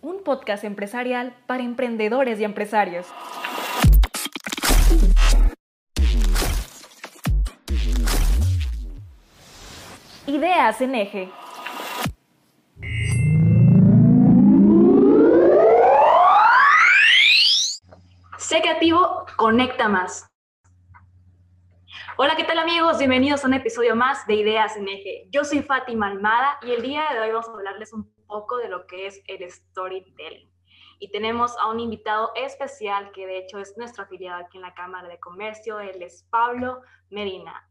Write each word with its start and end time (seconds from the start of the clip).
un 0.00 0.22
podcast 0.22 0.64
empresarial 0.64 1.34
para 1.46 1.62
emprendedores 1.62 2.38
y 2.40 2.44
empresarios. 2.44 3.06
Ideas 10.26 10.80
en 10.80 10.94
eje. 10.94 11.30
Sé 18.36 18.60
creativo, 18.60 19.26
conecta 19.36 19.88
más. 19.88 20.26
Hola, 22.16 22.34
¿qué 22.36 22.44
tal 22.44 22.58
amigos? 22.58 22.98
Bienvenidos 22.98 23.44
a 23.44 23.46
un 23.46 23.54
episodio 23.54 23.94
más 23.94 24.26
de 24.26 24.34
Ideas 24.34 24.76
en 24.76 24.88
Eje. 24.88 25.28
Yo 25.30 25.44
soy 25.44 25.62
Fátima 25.62 26.08
Almada 26.08 26.58
y 26.62 26.72
el 26.72 26.82
día 26.82 27.04
de 27.12 27.20
hoy 27.20 27.30
vamos 27.30 27.48
a 27.48 27.52
hablarles 27.52 27.92
un 27.92 28.12
poco 28.28 28.58
de 28.58 28.68
lo 28.68 28.86
que 28.86 29.08
es 29.08 29.20
el 29.26 29.50
storytelling. 29.50 30.48
Y 31.00 31.10
tenemos 31.10 31.56
a 31.58 31.66
un 31.68 31.80
invitado 31.80 32.30
especial 32.36 33.10
que 33.12 33.26
de 33.26 33.38
hecho 33.38 33.58
es 33.58 33.76
nuestro 33.76 34.04
afiliado 34.04 34.44
aquí 34.44 34.58
en 34.58 34.62
la 34.62 34.74
Cámara 34.74 35.08
de 35.08 35.18
Comercio. 35.18 35.80
Él 35.80 36.02
es 36.02 36.24
Pablo 36.30 36.82
Medina. 37.10 37.68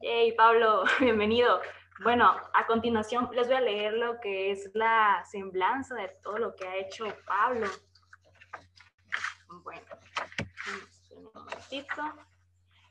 Hey, 0.00 0.34
Pablo, 0.36 0.84
bienvenido. 1.00 1.60
Bueno, 2.02 2.36
a 2.52 2.66
continuación 2.66 3.30
les 3.32 3.46
voy 3.46 3.56
a 3.56 3.60
leer 3.60 3.94
lo 3.94 4.20
que 4.20 4.50
es 4.50 4.70
la 4.74 5.24
semblanza 5.30 5.94
de 5.94 6.08
todo 6.22 6.36
lo 6.36 6.54
que 6.54 6.68
ha 6.68 6.76
hecho 6.76 7.06
Pablo. 7.26 7.66
Bueno, 9.62 9.86
un 11.10 11.30
momentito. 11.32 12.02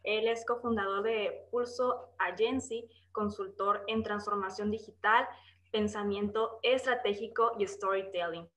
Él 0.03 0.27
es 0.27 0.45
cofundador 0.45 1.03
de 1.03 1.47
Pulso 1.51 2.13
Agency, 2.19 2.89
consultor 3.11 3.83
en 3.87 4.03
transformación 4.03 4.69
digital, 4.69 5.27
pensamiento 5.75 6.57
estratégico 6.63 7.51
y 7.59 7.67
storytelling. 7.67 8.49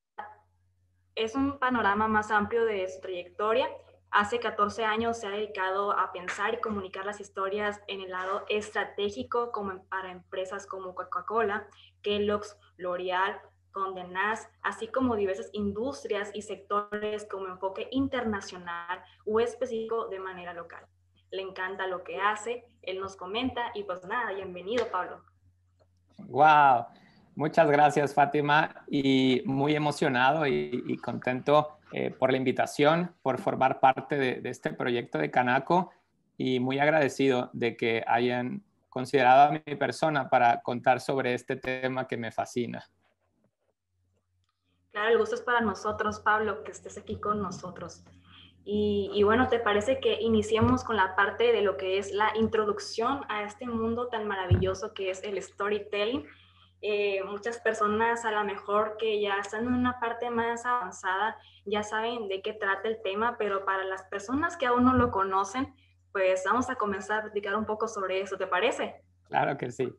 Es 1.15 1.35
un 1.35 1.59
panorama 1.59 2.07
más 2.07 2.31
amplio 2.31 2.63
de 2.63 2.87
su 2.87 3.01
trayectoria. 3.01 3.67
Hace 4.09 4.39
14 4.39 4.85
años 4.85 5.17
se 5.17 5.27
ha 5.27 5.31
dedicado 5.31 5.91
a 5.91 6.13
pensar 6.13 6.53
y 6.53 6.61
comunicar 6.61 7.05
las 7.05 7.19
historias 7.19 7.81
en 7.87 7.99
el 7.99 8.11
lado 8.11 8.45
estratégico 8.47 9.51
como 9.51 9.83
para 9.89 10.13
empresas 10.13 10.65
como 10.65 10.95
Coca-Cola, 10.95 11.67
Kellogg's, 12.03 12.57
L'Oreal, 12.77 13.41
Condé 13.73 14.05
Nast, 14.05 14.49
así 14.61 14.87
como 14.87 15.17
diversas 15.17 15.49
industrias 15.51 16.31
y 16.33 16.41
sectores 16.43 17.27
como 17.29 17.47
enfoque 17.47 17.89
internacional 17.91 19.03
o 19.25 19.41
específico 19.41 20.07
de 20.07 20.19
manera 20.19 20.53
local 20.53 20.87
le 21.31 21.43
encanta 21.43 21.85
lo 21.85 22.03
que 22.03 22.19
hace, 22.19 22.65
él 22.81 22.99
nos 22.99 23.15
comenta 23.15 23.69
y 23.75 23.83
pues 23.83 24.03
nada, 24.07 24.33
bienvenido 24.33 24.89
Pablo. 24.89 25.21
Wow, 26.27 26.87
muchas 27.39 27.71
gracias 27.71 28.13
Fátima 28.13 28.83
y 28.89 29.41
muy 29.45 29.73
emocionado 29.73 30.45
y, 30.45 30.97
contento 30.97 31.79
eh, 31.93 32.11
por 32.11 32.31
la 32.31 32.37
invitación, 32.37 33.15
por 33.21 33.39
formar 33.39 33.79
parte 33.79 34.17
de, 34.17 34.49
este 34.49 34.73
proyecto 34.73 35.17
de 35.17 35.31
Canaco 35.31 35.91
y 36.37 36.59
muy 36.59 36.79
agradecido 36.79 37.49
de 37.53 37.77
que 37.77 38.03
hayan 38.05 38.61
considerado 38.89 39.43
a 39.43 39.51
mi 39.51 39.75
persona 39.77 40.29
para 40.29 40.61
contar 40.61 40.99
sobre 40.99 41.33
este 41.33 41.55
tema 41.55 42.07
que 42.07 42.17
me 42.17 42.33
fascina. 42.33 42.83
Claro, 44.91 45.09
el 45.09 45.17
gusto 45.17 45.35
es 45.35 45.41
para 45.41 45.61
nosotros, 45.61 46.19
Pablo, 46.19 46.65
que 46.65 46.71
estés 46.71 46.97
aquí 46.97 47.21
con 47.21 47.41
nosotros. 47.41 48.03
Y, 48.65 49.23
bueno, 49.23 49.47
¿te 49.47 49.59
parece 49.59 49.99
que 49.99 50.21
iniciemos 50.21 50.83
con 50.83 50.97
la 50.97 51.15
parte 51.15 51.53
de 51.53 51.61
lo 51.61 51.77
que 51.77 51.97
es 51.97 52.11
la 52.11 52.35
introducción 52.35 53.21
a 53.29 53.43
este 53.43 53.65
mundo 53.65 54.09
tan 54.09 54.27
maravilloso 54.27 54.93
que 54.93 55.09
es 55.09 55.23
el 55.23 55.41
storytelling? 55.41 56.27
Eh, 56.81 57.21
muchas 57.25 57.59
personas 57.59 58.23
a 58.23 58.31
lo 58.31 58.43
mejor 58.45 58.95
que 58.97 59.19
ya 59.19 59.37
están 59.39 59.65
en 59.65 59.73
una 59.73 59.99
parte 59.99 60.29
más 60.29 60.65
avanzada 60.65 61.37
ya 61.65 61.83
saben 61.83 62.29
de 62.29 62.41
qué 62.41 62.53
trata 62.53 62.87
el 62.87 63.01
tema, 63.01 63.35
pero 63.37 63.65
para 63.65 63.83
las 63.83 64.03
personas 64.03 64.55
que 64.55 64.65
aún 64.65 64.85
no 64.85 64.93
lo 64.93 65.11
conocen, 65.11 65.73
pues 66.11 66.43
vamos 66.45 66.69
a 66.69 66.75
comenzar 66.75 67.19
a 67.19 67.23
platicar 67.23 67.55
un 67.55 67.65
poco 67.65 67.87
sobre 67.87 68.21
eso, 68.21 68.37
¿te 68.37 68.47
parece? 68.47 69.03
Claro 69.27 69.57
que 69.57 69.71
sí. 69.71 69.93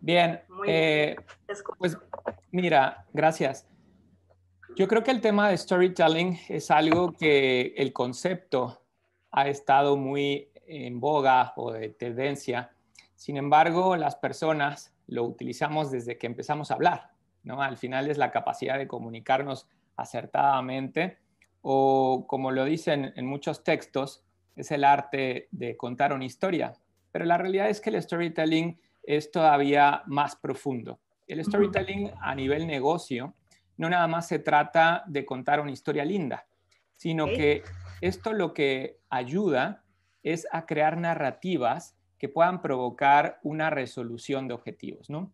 Bien, 0.00 0.42
eh, 0.66 1.16
pues 1.78 1.98
mira, 2.52 3.04
gracias. 3.12 3.68
Yo 4.76 4.88
creo 4.88 5.02
que 5.02 5.10
el 5.10 5.20
tema 5.20 5.48
de 5.50 5.58
storytelling 5.58 6.38
es 6.48 6.70
algo 6.70 7.12
que 7.12 7.74
el 7.76 7.92
concepto 7.92 8.82
ha 9.30 9.48
estado 9.48 9.96
muy 9.96 10.50
en 10.66 11.00
boga 11.00 11.52
o 11.56 11.72
de 11.72 11.90
tendencia. 11.90 12.70
Sin 13.14 13.36
embargo, 13.36 13.96
las 13.96 14.16
personas 14.16 14.94
lo 15.10 15.24
utilizamos 15.24 15.90
desde 15.90 16.16
que 16.18 16.26
empezamos 16.26 16.70
a 16.70 16.74
hablar, 16.74 17.10
¿no? 17.42 17.62
Al 17.62 17.76
final 17.76 18.08
es 18.10 18.16
la 18.16 18.30
capacidad 18.30 18.78
de 18.78 18.86
comunicarnos 18.86 19.68
acertadamente 19.96 21.18
o 21.62 22.24
como 22.26 22.52
lo 22.52 22.64
dicen 22.64 23.12
en 23.16 23.26
muchos 23.26 23.64
textos, 23.64 24.24
es 24.56 24.70
el 24.70 24.84
arte 24.84 25.48
de 25.50 25.76
contar 25.76 26.12
una 26.12 26.24
historia. 26.24 26.72
Pero 27.12 27.24
la 27.24 27.38
realidad 27.38 27.68
es 27.68 27.80
que 27.80 27.90
el 27.90 28.00
storytelling 28.00 28.80
es 29.02 29.30
todavía 29.30 30.02
más 30.06 30.36
profundo. 30.36 31.00
El 31.26 31.44
storytelling 31.44 32.12
a 32.20 32.34
nivel 32.34 32.66
negocio 32.66 33.34
no 33.76 33.90
nada 33.90 34.06
más 34.06 34.28
se 34.28 34.38
trata 34.38 35.04
de 35.06 35.24
contar 35.24 35.60
una 35.60 35.70
historia 35.70 36.04
linda, 36.04 36.46
sino 36.92 37.26
que 37.26 37.62
esto 38.00 38.32
lo 38.32 38.52
que 38.52 38.98
ayuda 39.08 39.84
es 40.22 40.46
a 40.52 40.66
crear 40.66 40.98
narrativas 40.98 41.96
que 42.20 42.28
puedan 42.28 42.60
provocar 42.60 43.40
una 43.42 43.70
resolución 43.70 44.46
de 44.46 44.54
objetivos, 44.54 45.08
¿no? 45.08 45.32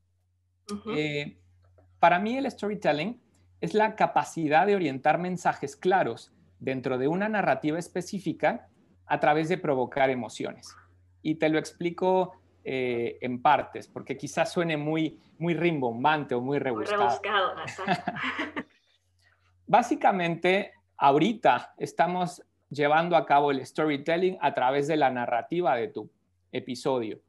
Eh, 0.94 1.36
para 1.98 2.20
mí 2.20 2.36
el 2.36 2.48
storytelling 2.48 3.20
es 3.60 3.74
la 3.74 3.97
capacidad 3.97 4.66
de 4.66 4.76
orientar 4.76 5.19
mensajes 5.19 5.74
claros 5.76 6.32
dentro 6.60 6.97
de 6.97 7.08
una 7.08 7.28
narrativa 7.28 7.78
específica 7.78 8.69
a 9.04 9.19
través 9.19 9.48
de 9.48 9.58
provocar 9.58 10.10
emociones. 10.10 10.74
Y 11.22 11.34
te 11.34 11.48
lo 11.48 11.58
explico 11.58 12.34
eh, 12.62 13.18
en 13.20 13.42
partes, 13.42 13.88
porque 13.88 14.16
quizás 14.16 14.53
suene 14.53 14.76
muy, 14.76 15.20
muy 15.38 15.54
rimbombante 15.54 16.36
o 16.36 16.41
muy 16.41 16.60
rebuscado. 16.60 17.03
Muy 17.03 17.08
rebuscado, 17.08 17.54
Básicamente, 19.66 20.72
ahorita 20.97 21.74
estamos 21.78 22.44
llevando 22.70 23.16
a 23.16 23.26
cabo 23.26 23.50
el 23.50 23.66
storytelling 23.66 24.38
a 24.41 24.54
través 24.54 24.86
de 24.86 24.97
la 24.97 25.10
narrativa 25.10 25.74
de 25.74 25.88
tu 25.88 26.10
episodio. 26.52 27.20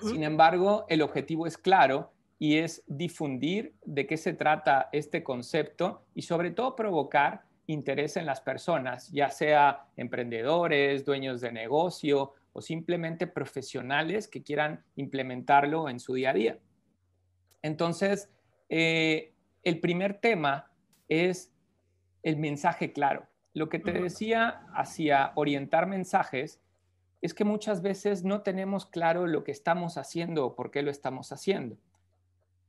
Sin 0.00 0.22
embargo, 0.24 0.86
el 0.88 1.02
objetivo 1.02 1.46
es 1.46 1.56
claro 1.56 2.12
y 2.38 2.58
es 2.58 2.82
difundir 2.86 3.74
de 3.84 4.06
qué 4.06 4.16
se 4.16 4.32
trata 4.32 4.88
este 4.92 5.22
concepto 5.22 6.02
y 6.14 6.22
sobre 6.22 6.50
todo 6.50 6.74
provocar 6.74 7.44
interés 7.66 8.16
en 8.16 8.26
las 8.26 8.40
personas, 8.40 9.10
ya 9.10 9.30
sea 9.30 9.86
emprendedores, 9.96 11.04
dueños 11.04 11.40
de 11.40 11.52
negocio 11.52 12.32
o 12.52 12.60
simplemente 12.60 13.26
profesionales 13.26 14.28
que 14.28 14.42
quieran 14.42 14.84
implementarlo 14.96 15.88
en 15.88 16.00
su 16.00 16.14
día 16.14 16.30
a 16.30 16.34
día. 16.34 16.58
Entonces, 17.62 18.30
eh, 18.68 19.32
el 19.62 19.80
primer 19.80 20.20
tema 20.20 20.70
es 21.08 21.52
el 22.22 22.36
mensaje 22.36 22.92
claro. 22.92 23.26
Lo 23.54 23.68
que 23.68 23.78
te 23.78 23.92
decía 23.92 24.66
hacia 24.74 25.32
orientar 25.36 25.86
mensajes 25.86 26.60
es 27.24 27.32
que 27.32 27.46
muchas 27.46 27.80
veces 27.80 28.22
no 28.22 28.42
tenemos 28.42 28.84
claro 28.84 29.26
lo 29.26 29.44
que 29.44 29.50
estamos 29.50 29.96
haciendo 29.96 30.44
o 30.44 30.54
por 30.54 30.70
qué 30.70 30.82
lo 30.82 30.90
estamos 30.90 31.32
haciendo. 31.32 31.78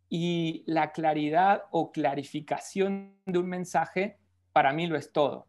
Y 0.08 0.64
la 0.66 0.94
claridad 0.94 1.64
o 1.72 1.92
clarificación 1.92 3.18
de 3.26 3.38
un 3.38 3.48
mensaje 3.48 4.18
para 4.54 4.72
mí 4.72 4.88
lo 4.88 4.96
es 4.96 5.12
todo. 5.12 5.46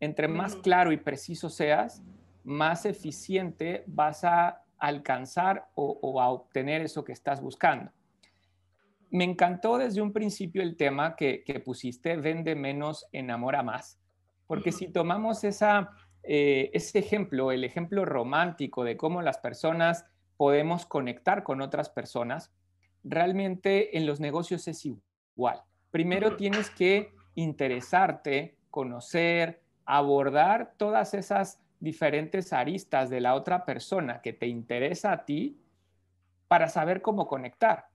Entre 0.00 0.26
más 0.26 0.56
claro 0.56 0.90
y 0.90 0.96
preciso 0.96 1.50
seas, 1.50 2.02
más 2.42 2.86
eficiente 2.86 3.84
vas 3.86 4.24
a 4.24 4.62
alcanzar 4.78 5.68
o, 5.74 6.18
a 6.18 6.30
obtener 6.30 6.80
eso 6.80 7.04
que 7.04 7.12
estás 7.12 7.42
buscando. 7.42 7.92
Me 9.10 9.24
encantó 9.24 9.76
desde 9.76 10.00
un 10.00 10.14
principio 10.14 10.62
el 10.62 10.78
tema 10.78 11.14
que, 11.14 11.62
pusiste, 11.62 12.16
vende 12.16 12.54
menos, 12.54 13.04
enamora 13.12 13.62
más, 13.62 14.00
porque 14.46 14.72
si 14.72 14.88
tomamos 14.88 15.44
esa, 15.44 15.90
eh, 16.22 16.70
ese 16.72 16.98
ejemplo, 16.98 17.52
el 17.52 17.64
ejemplo 17.64 18.04
romántico 18.04 18.84
de 18.84 18.96
cómo 18.96 19.22
las 19.22 19.38
personas 19.38 20.06
podemos 20.36 20.86
conectar 20.86 21.42
con 21.42 21.60
otras 21.60 21.90
personas, 21.90 22.52
realmente 23.04 23.96
en 23.96 24.06
los 24.06 24.20
negocios 24.20 24.68
es 24.68 24.86
igual. 24.86 25.62
Primero 25.90 26.36
tienes 26.36 26.70
que 26.70 27.12
interesarte, 27.34 28.56
conocer, 28.70 29.62
abordar 29.84 30.74
todas 30.76 31.14
esas 31.14 31.60
diferentes 31.80 32.52
aristas 32.52 33.10
de 33.10 33.20
la 33.20 33.34
otra 33.34 33.64
persona 33.64 34.20
que 34.20 34.32
te 34.32 34.46
interesa 34.46 35.12
a 35.12 35.24
ti 35.24 35.58
para 36.48 36.68
saber 36.68 37.02
cómo 37.02 37.26
conectar. 37.26 37.86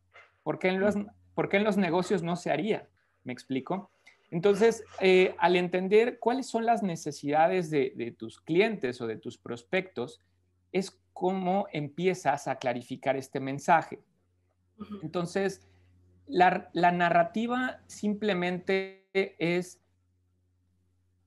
Porque 0.44 0.70
en 0.70 0.80
los, 0.80 0.96
porque 1.34 1.58
en 1.58 1.64
los 1.64 1.78
negocios 1.78 2.24
no 2.24 2.36
se 2.36 2.52
haría? 2.52 2.88
¿Me 3.24 3.34
explico? 3.34 3.92
Entonces, 4.32 4.84
eh, 5.02 5.36
al 5.40 5.56
entender 5.56 6.20
cuáles 6.20 6.48
son 6.48 6.66
las 6.66 6.84
necesidades 6.84 7.70
de, 7.70 7.94
de 7.96 8.12
tus 8.12 8.40
clientes 8.42 9.00
o 9.02 9.08
de 9.08 9.18
tus 9.18 9.38
prospectos, 9.38 10.20
es 10.72 11.00
cómo 11.14 11.68
empiezas 11.72 12.48
a 12.48 12.58
clarificar 12.58 13.16
este 13.16 13.40
mensaje. 13.40 14.00
Entonces, 15.02 15.66
la, 16.28 16.70
narrativa 16.92 17.80
simplemente 17.88 19.08
es 19.14 19.80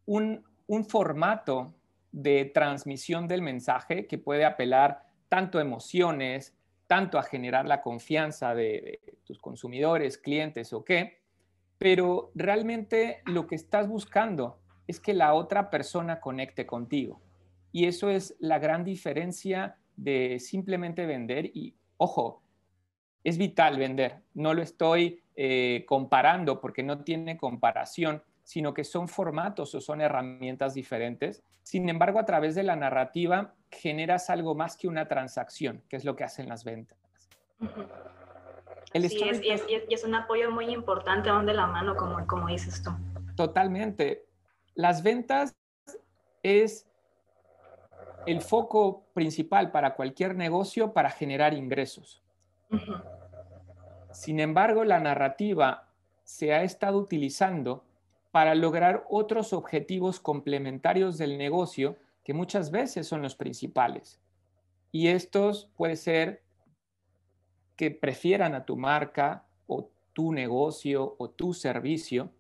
un, 0.07 0.45
formato 0.89 1.75
de 2.13 2.47
transmisión 2.47 3.27
del 3.27 3.43
mensaje 3.43 4.07
que 4.07 4.19
puede 4.19 4.45
apelar 4.45 5.07
tanto 5.29 5.59
a 5.59 5.63
emociones, 5.63 6.55
tanto 6.87 7.19
a 7.19 7.23
generar 7.23 7.67
la 7.67 7.81
confianza 7.81 8.55
de, 8.55 9.01
tus 9.25 9.39
consumidores, 9.39 10.19
clientes 10.19 10.73
o 10.73 10.85
qué, 10.85 11.18
pero 11.79 12.33
realmente 12.35 13.23
lo 13.25 13.47
que 13.47 13.55
estás 13.55 13.89
buscando 13.89 14.59
es 14.87 15.01
que 15.01 15.15
la 15.15 15.35
otra 15.35 15.71
persona 15.71 16.21
conecte 16.21 16.67
contigo. 16.67 17.21
Y 17.73 17.87
eso 17.87 18.11
es 18.11 18.37
la 18.41 18.59
gran 18.59 18.85
diferencia 18.85 19.77
de 19.97 20.39
simplemente 20.41 21.07
vender. 21.07 21.47
Y 21.47 21.77
ojo, 21.99 22.43
es 23.23 23.39
vital 23.39 23.79
vender. 23.79 24.23
No 24.35 24.55
lo 24.55 24.63
estoy 24.63 25.23
eh, 25.37 25.85
comparando 25.87 26.61
porque 26.61 26.83
no 26.83 27.05
tiene 27.05 27.37
comparación, 27.37 28.23
sino 28.43 28.73
que 28.73 28.85
son 28.85 29.09
formatos 29.09 29.75
o 29.75 29.81
son 29.81 30.01
herramientas 30.01 30.75
diferentes. 30.75 31.43
Sin 31.63 31.89
embargo, 31.89 32.19
a 32.19 32.25
través 32.25 32.55
de 32.55 32.63
la 32.63 32.77
narrativa 32.77 33.55
generas 33.71 34.31
algo 34.31 34.55
más 34.55 34.77
que 34.77 34.89
una 34.89 35.07
transacción, 35.07 35.83
que 35.89 35.97
es 35.97 36.05
lo 36.05 36.17
que 36.17 36.25
hacen 36.25 36.49
las 36.49 36.65
ventas. 36.65 36.99
Sí, 38.93 39.23
es, 39.29 39.65
y, 39.69 39.93
es, 39.93 40.05
un 40.05 40.15
apoyo 40.15 40.51
muy 40.51 40.67
importante, 40.71 41.29
donde 41.29 41.55
la 41.55 41.67
mano, 41.67 41.97
como, 41.97 42.27
como 42.27 42.49
dices 42.49 42.83
tú. 42.83 42.91
Totalmente. 43.37 44.27
Las 44.75 45.03
ventas 45.03 45.55
es 46.43 46.87
el 48.27 48.43
foco 48.43 49.05
principal 49.15 49.71
para 49.71 49.95
cualquier 49.95 50.35
negocio 50.35 50.93
para 50.93 51.11
generar 51.11 51.55
ingresos. 51.55 52.23
Sin 54.13 54.41
embargo, 54.41 54.85
la 54.85 55.01
narrativa 55.01 55.89
se 56.25 56.53
ha 56.53 56.63
estado 56.63 56.99
utilizando 56.99 57.85
para 58.31 58.55
lograr 58.55 59.05
otros 59.09 59.53
objetivos 59.53 60.21
complementarios 60.21 61.17
del 61.17 61.39
negocio 61.39 61.97
que 62.23 62.35
muchas 62.35 62.71
veces 62.71 63.07
son 63.07 63.23
los 63.23 63.35
principales. 63.35 64.21
Y 64.93 65.09
estos 65.09 65.71
puede 65.77 65.97
ser 65.97 66.43
que 67.79 67.93
prefieran 67.93 68.57
a 68.57 68.65
tu 68.65 68.77
marca 68.77 69.45
o 69.69 69.89
tu 70.13 70.33
negocio 70.33 71.15
o 71.17 71.31
tu 71.31 71.55
servicio. 71.55 72.33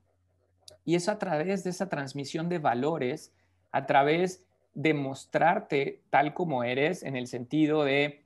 Y 0.84 0.96
es 0.96 1.08
a 1.08 1.18
través 1.18 1.62
de 1.62 1.70
esa 1.70 1.88
transmisión 1.88 2.48
de 2.48 2.58
valores, 2.58 3.32
a 3.70 3.86
través 3.86 4.44
de 4.74 4.94
mostrarte 4.94 6.02
tal 6.10 6.34
como 6.34 6.64
eres, 6.64 7.04
en 7.04 7.14
el 7.14 7.28
sentido 7.28 7.84
de, 7.84 8.24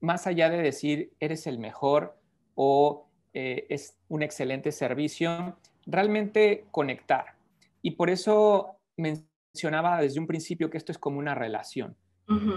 más 0.00 0.26
allá 0.26 0.50
de 0.50 0.60
decir 0.60 1.12
eres 1.18 1.46
el 1.46 1.58
mejor 1.58 2.18
o 2.56 3.06
eh, 3.32 3.66
es 3.70 3.96
un 4.08 4.22
excelente 4.22 4.70
servicio, 4.70 5.56
realmente 5.86 6.66
conectar. 6.70 7.36
Y 7.80 7.92
por 7.92 8.10
eso 8.10 8.76
mencionaba 8.98 9.98
desde 9.98 10.20
un 10.20 10.26
principio 10.26 10.68
que 10.68 10.76
esto 10.76 10.92
es 10.92 10.98
como 10.98 11.18
una 11.18 11.34
relación. 11.34 11.96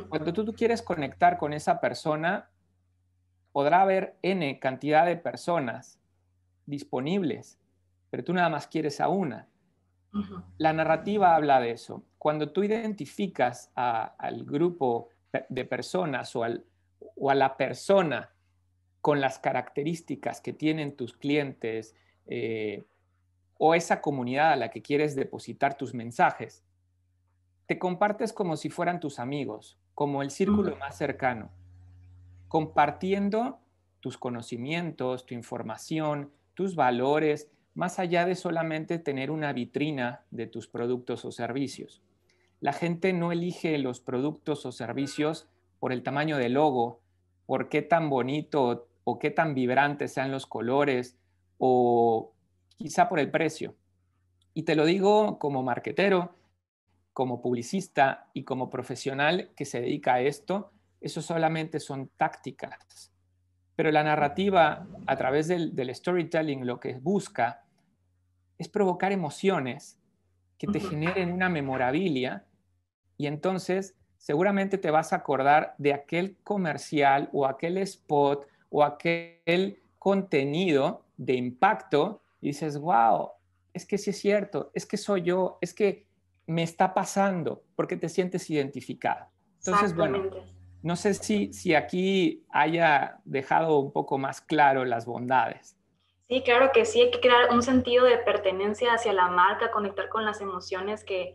Cuando 0.09 0.31
tú, 0.31 0.45
tú 0.45 0.53
quieres 0.53 0.81
conectar 0.81 1.37
con 1.37 1.51
esa 1.51 1.81
persona, 1.81 2.49
podrá 3.55 3.83
haber 3.83 4.17
N 4.21 4.59
cantidad 4.59 5.05
de 5.05 5.15
personas 5.15 5.97
disponibles, 6.65 7.57
pero 8.09 8.21
tú 8.21 8.33
nada 8.33 8.49
más 8.49 8.67
quieres 8.67 8.99
a 8.99 9.07
una. 9.07 9.47
La 10.57 10.73
narrativa 10.73 11.37
habla 11.37 11.61
de 11.61 11.71
eso. 11.71 12.03
Cuando 12.17 12.51
tú 12.51 12.65
identificas 12.65 13.71
al 13.73 14.43
grupo 14.43 15.07
de 15.47 15.63
personas 15.63 16.35
o, 16.35 16.43
o, 17.15 17.29
a 17.29 17.35
la 17.35 17.55
persona 17.55 18.33
con 18.99 19.21
las 19.21 19.39
características 19.39 20.41
que 20.41 20.51
tienen 20.51 20.97
tus 20.97 21.13
clientes 21.13 21.95
eh, 22.27 22.83
o 23.57 23.73
esa 23.73 24.01
comunidad 24.01 24.51
a 24.51 24.57
la 24.57 24.69
que 24.69 24.81
quieres 24.81 25.15
depositar 25.15 25.77
tus 25.77 25.93
mensajes, 25.93 26.61
te 27.67 27.79
compartes 27.79 28.33
como 28.33 28.57
si 28.57 28.69
fueran 28.69 28.99
tus 28.99 29.17
amigos, 29.17 29.79
como 29.93 30.21
el 30.21 30.29
círculo 30.29 30.75
más 30.75 30.97
cercano, 30.97 31.51
compartiendo 32.47 33.59
tus 33.99 34.17
conocimientos, 34.17 35.25
tu 35.25 35.33
información, 35.33 36.31
tus 36.53 36.75
valores, 36.75 37.49
más 37.73 37.99
allá 37.99 38.25
de 38.25 38.35
solamente 38.35 38.99
tener 38.99 39.31
una 39.31 39.51
vitrina 39.51 40.23
de 40.31 40.47
tus 40.47 40.67
productos 40.67 41.25
o 41.25 41.31
servicios. 41.31 42.01
La 42.61 42.73
gente 42.73 43.13
no 43.13 43.31
elige 43.31 43.77
los 43.77 43.99
productos 43.99 44.65
o 44.65 44.71
servicios 44.71 45.47
por 45.79 45.91
el 45.91 46.03
tamaño 46.03 46.37
del 46.37 46.53
logo, 46.53 47.01
por 47.45 47.69
qué 47.69 47.81
tan 47.81 48.09
bonito 48.09 48.87
o 49.03 49.19
qué 49.19 49.29
tan 49.29 49.53
vibrantes 49.53 50.13
sean 50.13 50.31
los 50.31 50.45
colores 50.45 51.17
o 51.57 52.33
quizá 52.77 53.09
por 53.09 53.19
el 53.19 53.29
precio. 53.29 53.75
Y 54.53 54.63
te 54.63 54.75
lo 54.75 54.85
digo 54.85 55.37
como 55.37 55.63
marquetero, 55.63 56.35
como 57.11 57.41
publicista 57.41 58.29
y 58.33 58.43
como 58.43 58.69
profesional 58.69 59.51
que 59.55 59.65
se 59.65 59.81
dedica 59.81 60.15
a 60.15 60.21
esto, 60.21 60.71
eso 61.05 61.21
solamente 61.21 61.79
son 61.79 62.09
tácticas. 62.17 63.11
Pero 63.75 63.91
la 63.91 64.03
narrativa 64.03 64.87
a 65.05 65.15
través 65.15 65.47
del, 65.47 65.75
del 65.75 65.93
storytelling 65.93 66.65
lo 66.65 66.79
que 66.79 66.95
busca 66.95 67.63
es 68.57 68.69
provocar 68.69 69.11
emociones 69.11 69.99
que 70.57 70.67
te 70.67 70.79
generen 70.79 71.31
una 71.31 71.49
memorabilia 71.49 72.45
y 73.17 73.27
entonces 73.27 73.95
seguramente 74.17 74.77
te 74.77 74.89
vas 74.89 75.13
a 75.13 75.17
acordar 75.17 75.75
de 75.77 75.93
aquel 75.93 76.37
comercial 76.43 77.29
o 77.33 77.45
aquel 77.45 77.77
spot 77.79 78.47
o 78.69 78.83
aquel 78.83 79.79
contenido 79.99 81.05
de 81.17 81.33
impacto 81.33 82.21
y 82.41 82.47
dices, 82.47 82.77
wow, 82.79 83.29
es 83.73 83.85
que 83.85 83.97
sí 83.97 84.09
es 84.11 84.19
cierto, 84.19 84.71
es 84.73 84.85
que 84.85 84.97
soy 84.97 85.21
yo, 85.23 85.57
es 85.61 85.73
que 85.73 86.07
me 86.47 86.63
está 86.63 86.93
pasando 86.93 87.63
porque 87.75 87.97
te 87.97 88.09
sientes 88.09 88.49
identificado. 88.49 89.27
Entonces, 89.57 89.95
bueno, 89.95 90.23
no 90.85 90.95
sé 90.95 91.15
si, 91.15 91.51
si 91.51 91.73
aquí 91.73 92.45
haya 92.51 93.17
dejado 93.25 93.79
un 93.79 93.91
poco 93.91 94.19
más 94.19 94.39
claro 94.39 94.85
las 94.85 95.07
bondades. 95.07 95.75
Sí, 96.29 96.43
claro 96.43 96.69
que 96.71 96.85
sí, 96.85 97.01
hay 97.01 97.09
que 97.09 97.21
crear 97.21 97.51
un 97.51 97.63
sentido 97.63 98.05
de 98.05 98.19
pertenencia 98.19 98.93
hacia 98.93 99.11
la 99.11 99.27
marca, 99.29 99.71
conectar 99.71 100.09
con 100.09 100.25
las 100.25 100.41
emociones, 100.41 101.03
que 101.03 101.33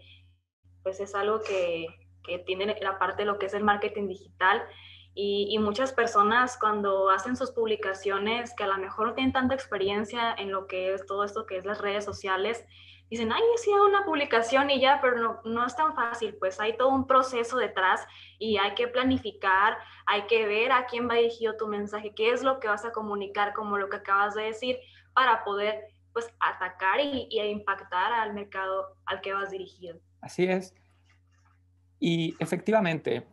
pues 0.85 1.01
es 1.01 1.17
algo 1.17 1.41
que, 1.41 1.89
que 2.23 2.39
tiene 2.39 2.77
la 2.81 3.01
parte 3.01 3.23
de 3.23 3.27
lo 3.27 3.41
que 3.41 3.47
es 3.47 3.55
el 3.55 3.65
marketing 3.65 4.07
digital. 4.07 4.63
Y, 5.15 5.49
y, 5.51 5.59
muchas 5.59 5.93
personas 5.93 6.57
cuando 6.57 7.11
hacen 7.11 7.37
sus 7.37 7.51
publicaciones, 7.51 8.55
que 8.55 8.63
a 8.63 8.69
lo 8.69 8.79
mejor 8.79 9.09
no 9.09 9.15
tienen 9.15 9.33
tanta 9.33 9.57
experiencia 9.57 10.33
en 10.33 10.53
lo 10.53 10.69
que 10.69 10.95
es 10.95 11.05
todo 11.07 11.25
esto 11.25 11.47
que 11.47 11.57
es 11.57 11.65
las 11.65 11.81
redes 11.81 12.05
sociales, 12.05 12.65
dicen, 13.11 13.33
ay, 13.33 13.43
sí, 13.57 13.71
una 13.71 14.05
publicación 14.05 14.71
y 14.71 14.81
ya, 14.81 15.01
pero 15.03 15.19
no, 15.19 15.41
no 15.45 15.67
es 15.67 15.75
tan 15.75 15.95
fácil, 15.95 16.37
pues 16.39 16.61
hay 16.61 16.77
todo 16.77 16.89
un 16.89 17.07
proceso 17.07 17.59
detrás 17.59 18.07
y 18.39 18.57
hay 18.57 18.75
que 18.75 18.87
planificar, 18.89 19.77
hay 20.07 20.23
que 20.23 20.47
ver 20.47 20.73
a 20.73 20.87
quién 20.87 21.09
va 21.09 21.15
dirigido 21.15 21.57
tu 21.57 21.67
mensaje, 21.67 22.15
qué 22.15 22.31
es 22.31 22.43
lo 22.43 22.61
que 22.61 22.69
vas 22.69 22.85
a 22.85 22.93
comunicar, 22.93 23.53
como 23.53 23.77
lo 23.79 23.89
que 23.89 23.97
acabas 23.97 24.35
de 24.35 24.45
decir, 24.45 24.79
para 25.13 25.45
poder 25.45 25.89
pues 26.13 26.29
atacar 26.41 27.01
y, 27.01 27.29
y 27.31 27.41
impactar 27.41 28.13
al 28.13 28.33
mercado 28.33 28.97
al 29.07 29.21
que 29.21 29.33
vas 29.33 29.51
dirigido. 29.51 29.99
Así 30.21 30.45
es. 30.45 30.75
Y 31.99 32.35
efectivamente, 32.39 33.27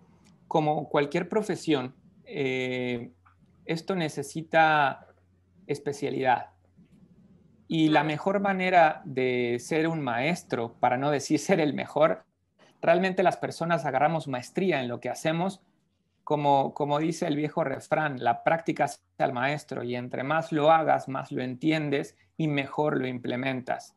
como 0.47 0.89
cualquier 0.89 1.29
profesión, 1.29 1.95
eh, 2.25 3.11
esto 3.65 3.95
necesita 3.95 5.07
especialidad. 5.67 6.51
Y 7.67 7.89
la 7.89 8.03
mejor 8.03 8.39
manera 8.39 9.01
de 9.05 9.57
ser 9.59 9.87
un 9.87 10.01
maestro, 10.01 10.73
para 10.79 10.97
no 10.97 11.11
decir 11.11 11.39
ser 11.39 11.59
el 11.59 11.73
mejor, 11.73 12.23
realmente 12.81 13.23
las 13.23 13.37
personas 13.37 13.85
agarramos 13.85 14.27
maestría 14.27 14.81
en 14.81 14.87
lo 14.87 14.99
que 14.99 15.09
hacemos, 15.09 15.61
como, 16.23 16.73
como 16.73 16.99
dice 16.99 17.25
el 17.25 17.37
viejo 17.37 17.63
refrán, 17.63 18.21
la 18.21 18.43
práctica 18.43 18.85
es 18.85 19.01
al 19.17 19.31
maestro 19.31 19.83
y 19.83 19.95
entre 19.95 20.23
más 20.23 20.51
lo 20.51 20.71
hagas, 20.71 21.07
más 21.07 21.31
lo 21.31 21.41
entiendes 21.41 22.17
y 22.35 22.49
mejor 22.49 22.99
lo 22.99 23.07
implementas. 23.07 23.95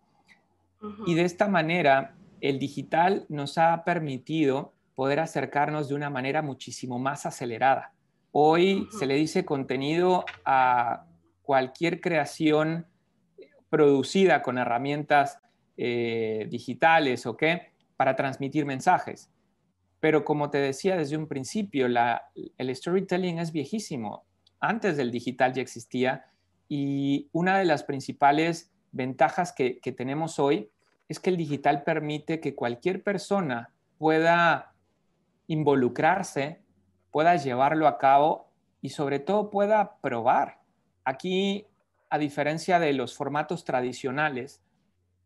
Y 1.06 1.14
de 1.14 1.24
esta 1.24 1.48
manera, 1.48 2.14
el 2.40 2.58
digital 2.58 3.26
nos 3.28 3.58
ha 3.58 3.84
permitido 3.84 4.72
poder 4.94 5.20
acercarnos 5.20 5.88
de 5.88 5.94
una 5.94 6.08
manera 6.08 6.40
muchísimo 6.40 6.98
más 6.98 7.26
acelerada. 7.26 7.92
Hoy 8.32 8.88
se 8.98 9.06
le 9.06 9.14
dice 9.14 9.44
contenido 9.44 10.24
a 10.44 11.04
cualquier 11.42 12.00
creación 12.00 12.86
producida 13.70 14.42
con 14.42 14.58
herramientas 14.58 15.38
eh, 15.76 16.46
digitales 16.50 17.24
o 17.24 17.36
qué, 17.36 17.72
para 17.96 18.16
transmitir 18.16 18.66
mensajes. 18.66 19.30
Pero 20.00 20.24
como 20.24 20.50
te 20.50 20.58
decía 20.58 20.96
desde 20.96 21.16
un 21.16 21.28
principio, 21.28 21.86
el 21.86 22.76
storytelling 22.76 23.38
es 23.38 23.52
viejísimo. 23.52 24.24
Antes 24.58 24.96
del 24.96 25.10
digital 25.10 25.52
ya 25.54 25.62
existía 25.62 26.26
y 26.68 27.28
una 27.32 27.58
de 27.58 27.64
las 27.64 27.84
principales 27.84 28.72
ventajas 28.92 29.52
que, 29.52 29.78
que 29.78 29.92
tenemos 29.92 30.38
hoy 30.38 30.70
es 31.08 31.20
que 31.20 31.30
el 31.30 31.36
digital 31.36 31.82
permite 31.82 32.40
que 32.40 32.54
cualquier 32.54 33.02
persona 33.02 33.72
pueda 33.98 34.74
involucrarse, 35.46 36.60
pueda 37.10 37.36
llevarlo 37.36 37.86
a 37.86 37.98
cabo 37.98 38.50
y 38.80 38.90
sobre 38.90 39.18
todo 39.18 39.50
pueda 39.50 39.96
probar. 40.00 40.60
Aquí 41.04 41.66
a 42.10 42.18
diferencia 42.18 42.78
de 42.78 42.92
los 42.92 43.16
formatos 43.16 43.64
tradicionales, 43.64 44.60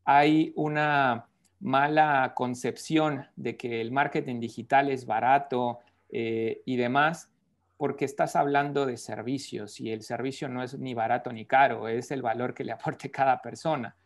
hay 0.04 0.52
una 0.54 1.26
mala 1.60 2.34
concepción 2.36 3.26
de 3.36 3.56
que 3.56 3.80
el 3.80 3.90
marketing 3.90 4.38
digital 4.38 4.90
es 4.90 5.06
barato 5.06 5.80
eh, 6.10 6.60
y 6.66 6.76
demás, 6.76 7.30
porque 7.78 8.04
estás 8.04 8.36
hablando 8.36 8.84
de 8.84 8.98
servicios 8.98 9.80
y 9.80 9.90
el 9.90 10.02
servicio 10.02 10.48
no 10.48 10.62
es 10.62 10.78
ni 10.78 10.92
barato 10.92 11.32
ni 11.32 11.46
caro, 11.46 11.88
es 11.88 12.10
el 12.10 12.20
valor 12.20 12.52
que 12.54 12.64
le 12.64 12.72
aporte 12.72 13.10
cada 13.10 13.40
persona. 13.40 13.96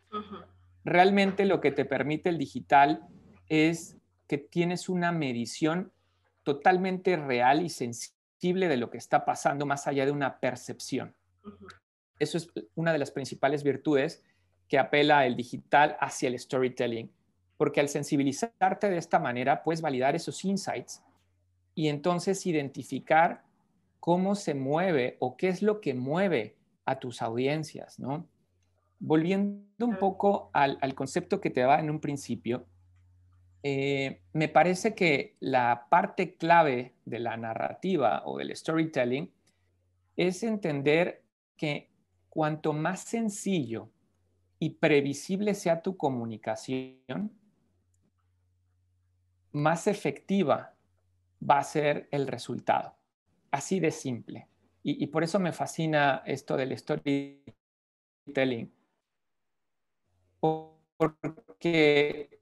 Realmente 0.85 1.45
lo 1.45 1.59
que 1.59 1.71
te 1.71 1.85
permite 1.85 2.29
el 2.29 2.37
digital 2.37 3.05
es 3.49 3.97
que 4.27 4.37
tienes 4.37 4.87
una 4.87 5.11
medición 5.11 5.91
totalmente 6.43 7.17
real 7.17 7.61
y 7.61 7.69
sensible 7.69 8.69
de 8.69 8.77
lo 8.77 8.89
que 8.89 8.97
está 8.97 9.25
pasando 9.25 9.65
más 9.65 9.85
allá 9.85 10.05
de 10.05 10.11
una 10.11 10.39
percepción. 10.39 11.13
Eso 12.19 12.37
es 12.37 12.51
una 12.75 12.93
de 12.93 12.99
las 12.99 13.11
principales 13.11 13.63
virtudes 13.63 14.23
que 14.67 14.77
apela 14.77 15.25
el 15.25 15.35
digital 15.35 15.97
hacia 15.99 16.29
el 16.29 16.37
storytelling, 16.37 17.11
porque 17.57 17.79
al 17.79 17.89
sensibilizarte 17.89 18.89
de 18.89 18.97
esta 18.97 19.19
manera 19.19 19.63
puedes 19.63 19.81
validar 19.81 20.15
esos 20.15 20.45
insights 20.45 21.01
y 21.75 21.87
entonces 21.87 22.45
identificar 22.45 23.43
cómo 23.99 24.35
se 24.35 24.53
mueve 24.53 25.17
o 25.19 25.35
qué 25.35 25.49
es 25.49 25.61
lo 25.61 25.81
que 25.81 25.93
mueve 25.93 26.55
a 26.85 26.99
tus 26.99 27.21
audiencias, 27.21 27.99
¿no? 27.99 28.27
Volviendo 28.99 29.85
un 29.85 29.97
poco 29.97 30.49
al, 30.53 30.93
concepto 30.93 31.39
que 31.39 31.49
te 31.49 31.61
daba 31.61 31.79
en 31.79 31.89
un 31.89 31.99
principio, 31.99 32.65
eh, 33.63 34.21
me 34.33 34.47
parece 34.47 34.95
que 34.95 35.35
la 35.39 35.87
parte 35.89 36.35
clave 36.35 36.95
de 37.05 37.19
la 37.19 37.37
narrativa 37.37 38.23
o 38.25 38.37
del 38.37 38.55
storytelling 38.55 39.31
es 40.15 40.43
entender 40.43 41.23
que 41.55 41.88
cuanto 42.29 42.73
más 42.73 43.01
sencillo 43.01 43.89
y 44.59 44.71
previsible 44.71 45.53
sea 45.53 45.81
tu 45.81 45.97
comunicación, 45.97 47.31
más 49.51 49.87
efectiva 49.87 50.75
va 51.47 51.59
a 51.59 51.63
ser 51.63 52.07
el 52.11 52.27
resultado. 52.27 52.95
Así 53.51 53.79
de 53.79 53.91
simple. 53.91 54.47
Y, 54.81 55.07
por 55.07 55.23
eso 55.23 55.39
me 55.39 55.51
fascina 55.51 56.23
esto 56.25 56.55
del 56.55 56.77
storytelling. 56.77 58.71
Porque 60.39 62.39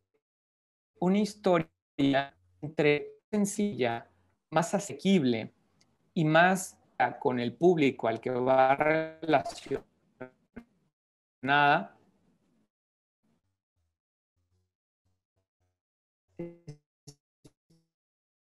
una 1.00 1.17
historia 1.17 2.38
entre 2.62 3.13
sencilla, 3.32 4.10
más 4.51 4.74
asequible 4.74 5.53
y 6.13 6.25
más 6.25 6.77
con 7.19 7.39
el 7.39 7.55
público 7.55 8.07
al 8.07 8.19
que 8.19 8.31
va 8.31 8.75
relacionada, 8.75 9.85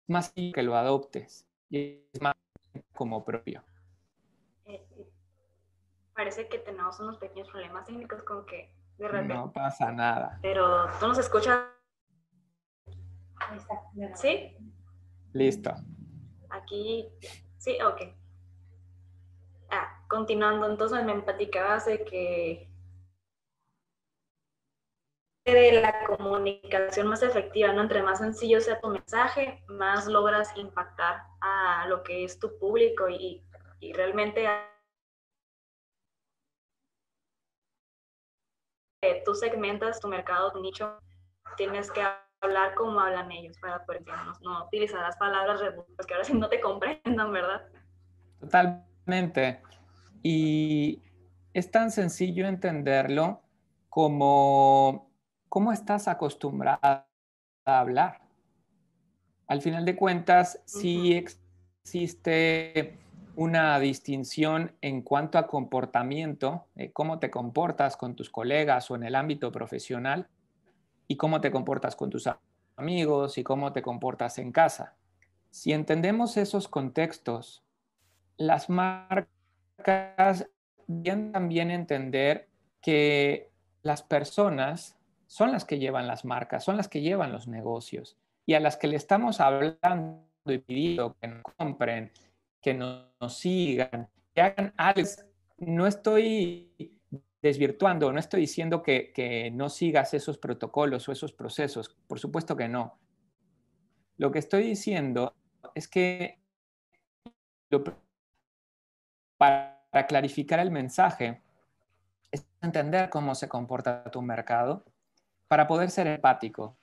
más 0.07 0.31
que 0.31 0.63
lo 0.63 0.75
adoptes 0.75 1.47
y 1.69 2.05
es 2.13 2.21
más 2.21 2.35
como 2.93 3.25
propio. 3.25 3.63
Eh, 4.65 4.85
parece 6.13 6.47
que 6.47 6.59
tenemos 6.59 6.99
unos 6.99 7.17
pequeños 7.17 7.49
problemas 7.49 7.85
técnicos 7.87 8.21
con 8.23 8.45
que 8.45 8.71
de 8.97 9.07
repente... 9.07 9.33
No 9.33 9.51
pasa 9.51 9.91
nada. 9.91 10.37
Pero 10.41 10.87
tú 10.99 11.07
nos 11.07 11.17
escuchas. 11.17 11.59
Ahí 13.37 13.57
está. 13.57 13.81
¿Sí? 14.15 14.55
Listo. 15.33 15.73
Aquí, 16.49 17.09
sí, 17.57 17.77
ok. 17.81 18.22
Continuando, 20.13 20.69
entonces 20.69 21.03
me 21.03 21.19
platicabas 21.23 21.87
de 21.87 22.05
que 22.05 22.69
de 25.43 25.81
la 25.81 26.05
comunicación 26.05 27.07
más 27.07 27.23
efectiva, 27.23 27.73
¿no? 27.73 27.81
Entre 27.81 28.03
más 28.03 28.19
sencillo 28.19 28.61
sea 28.61 28.79
tu 28.79 28.89
mensaje, 28.89 29.63
más 29.67 30.05
logras 30.05 30.55
impactar 30.55 31.23
a 31.41 31.87
lo 31.87 32.03
que 32.03 32.25
es 32.25 32.37
tu 32.37 32.59
público 32.59 33.09
y, 33.09 33.43
y 33.79 33.93
realmente 33.93 34.47
tú 39.25 39.33
segmentas 39.33 39.99
tu 39.99 40.07
mercado, 40.07 40.53
nicho, 40.61 40.99
tienes 41.57 41.89
que 41.89 42.03
hablar 42.41 42.75
como 42.75 42.99
hablan 42.99 43.31
ellos 43.31 43.57
para 43.57 43.83
poder 43.83 44.03
no 44.41 44.65
utilizar 44.65 45.01
las 45.01 45.17
palabras 45.17 45.59
que 45.59 46.13
ahora 46.13 46.23
sí 46.23 46.35
no 46.35 46.49
te 46.49 46.61
comprendan, 46.61 47.31
¿verdad? 47.31 47.67
Totalmente. 48.39 49.59
Y 50.23 51.01
es 51.53 51.69
tan 51.69 51.91
sencillo 51.91 52.47
entenderlo 52.47 53.41
como 53.89 55.11
cómo 55.49 55.71
estás 55.71 56.07
acostumbrada 56.07 57.07
a 57.65 57.79
hablar. 57.79 58.21
Al 59.47 59.61
final 59.61 59.85
de 59.85 59.95
cuentas, 59.95 60.61
sí 60.65 61.13
existe 61.13 62.97
una 63.35 63.77
distinción 63.79 64.71
en 64.81 65.01
cuanto 65.01 65.37
a 65.37 65.47
comportamiento, 65.47 66.65
eh, 66.75 66.91
cómo 66.91 67.19
te 67.19 67.29
comportas 67.29 67.97
con 67.97 68.15
tus 68.15 68.29
colegas 68.29 68.89
o 68.89 68.95
en 68.95 69.03
el 69.03 69.15
ámbito 69.15 69.51
profesional 69.51 70.27
y 71.07 71.17
cómo 71.17 71.41
te 71.41 71.51
comportas 71.51 71.95
con 71.95 72.09
tus 72.09 72.29
amigos 72.77 73.37
y 73.37 73.43
cómo 73.43 73.73
te 73.73 73.81
comportas 73.81 74.37
en 74.37 74.51
casa. 74.51 74.95
Si 75.49 75.73
entendemos 75.73 76.37
esos 76.37 76.67
contextos, 76.67 77.63
las 78.37 78.69
marcas 78.69 79.32
deben 80.87 81.31
también 81.31 81.71
entender 81.71 82.49
que 82.81 83.51
las 83.81 84.03
personas 84.03 84.97
son 85.27 85.51
las 85.51 85.65
que 85.65 85.79
llevan 85.79 86.07
las 86.07 86.25
marcas, 86.25 86.63
son 86.63 86.77
las 86.77 86.87
que 86.87 87.01
llevan 87.01 87.31
los 87.31 87.47
negocios 87.47 88.17
y 88.45 88.53
a 88.53 88.59
las 88.59 88.77
que 88.77 88.87
le 88.87 88.97
estamos 88.97 89.39
hablando 89.39 90.27
y 90.45 90.57
pidiendo 90.57 91.15
que 91.19 91.27
nos 91.27 91.43
compren, 91.57 92.11
que 92.61 92.73
nos, 92.73 93.37
sigan, 93.37 94.09
que 94.33 94.41
hagan 94.41 94.73
algo. 94.77 95.09
No 95.57 95.87
estoy 95.87 96.99
desvirtuando, 97.41 98.11
no 98.11 98.19
estoy 98.19 98.41
diciendo 98.41 98.81
que, 98.81 99.11
que, 99.13 99.51
no 99.51 99.69
sigas 99.69 100.13
esos 100.13 100.37
protocolos 100.37 101.07
o 101.07 101.11
esos 101.11 101.33
procesos, 101.33 101.95
por 102.07 102.19
supuesto 102.19 102.55
que 102.55 102.67
no. 102.67 102.99
Lo 104.17 104.31
que 104.31 104.39
estoy 104.39 104.63
diciendo 104.63 105.35
es 105.73 105.87
que 105.87 106.39
para 109.37 109.72
clarificar 110.07 110.59
el 110.59 110.71
mensaje 110.71 111.41
es 112.31 112.45
entender 112.61 113.09
cómo 113.09 113.35
se 113.35 113.47
comporta 113.47 114.03
tu 114.05 114.21
mercado 114.21 114.83
para 115.47 115.67
poder 115.67 115.91
ser 115.91 116.07
empático. 116.07 116.77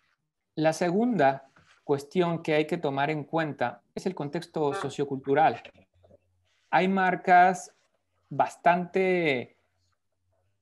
La 0.55 0.73
segunda 0.73 1.51
cuestión 1.83 2.43
que 2.43 2.55
hay 2.55 2.67
que 2.67 2.79
tomar 2.79 3.11
en 3.11 3.25
cuenta 3.25 3.83
es 3.95 4.07
el 4.07 4.15
contexto 4.15 4.73
sociocultural. 4.75 5.61
Hay 6.71 6.87
marcas 6.87 7.75
bastante 8.29 9.57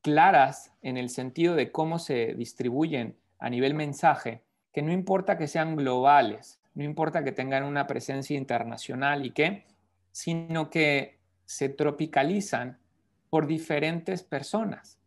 claras 0.00 0.72
en 0.80 0.96
el 0.96 1.10
sentido 1.10 1.54
de 1.54 1.70
cómo 1.70 1.98
se 1.98 2.34
distribuyen 2.34 3.18
a 3.38 3.50
nivel 3.50 3.74
mensaje, 3.74 4.42
que 4.72 4.80
no 4.80 4.90
importa 4.90 5.36
que 5.36 5.48
sean 5.48 5.76
globales, 5.76 6.60
no 6.74 6.84
importa 6.84 7.22
que 7.22 7.32
tengan 7.32 7.64
una 7.64 7.86
presencia 7.86 8.36
internacional 8.36 9.26
y 9.26 9.32
qué, 9.32 9.66
sino 10.12 10.70
que 10.70 11.17
se 11.48 11.70
tropicalizan 11.70 12.78
por 13.30 13.46
diferentes 13.46 14.22
personas. 14.22 14.98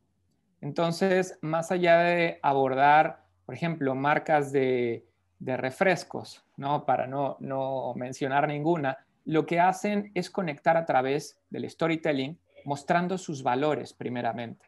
Entonces, 0.59 1.37
más 1.41 1.71
allá 1.71 1.99
de 1.99 2.39
abordar, 2.41 3.25
por 3.45 3.53
ejemplo, 3.53 3.93
marcas 3.93 4.51
de, 4.51 5.05
refrescos, 5.39 6.43
¿no? 6.57 6.83
para 6.85 7.05
no, 7.05 7.37
no 7.39 7.93
mencionar 7.95 8.47
ninguna, 8.47 9.05
lo 9.25 9.45
que 9.45 9.59
hacen 9.59 10.11
es 10.15 10.31
conectar 10.31 10.77
a 10.77 10.85
través 10.85 11.39
del 11.51 11.69
storytelling, 11.69 12.39
mostrando 12.65 13.19
sus 13.19 13.43
valores 13.43 13.93
primeramente. 13.93 14.65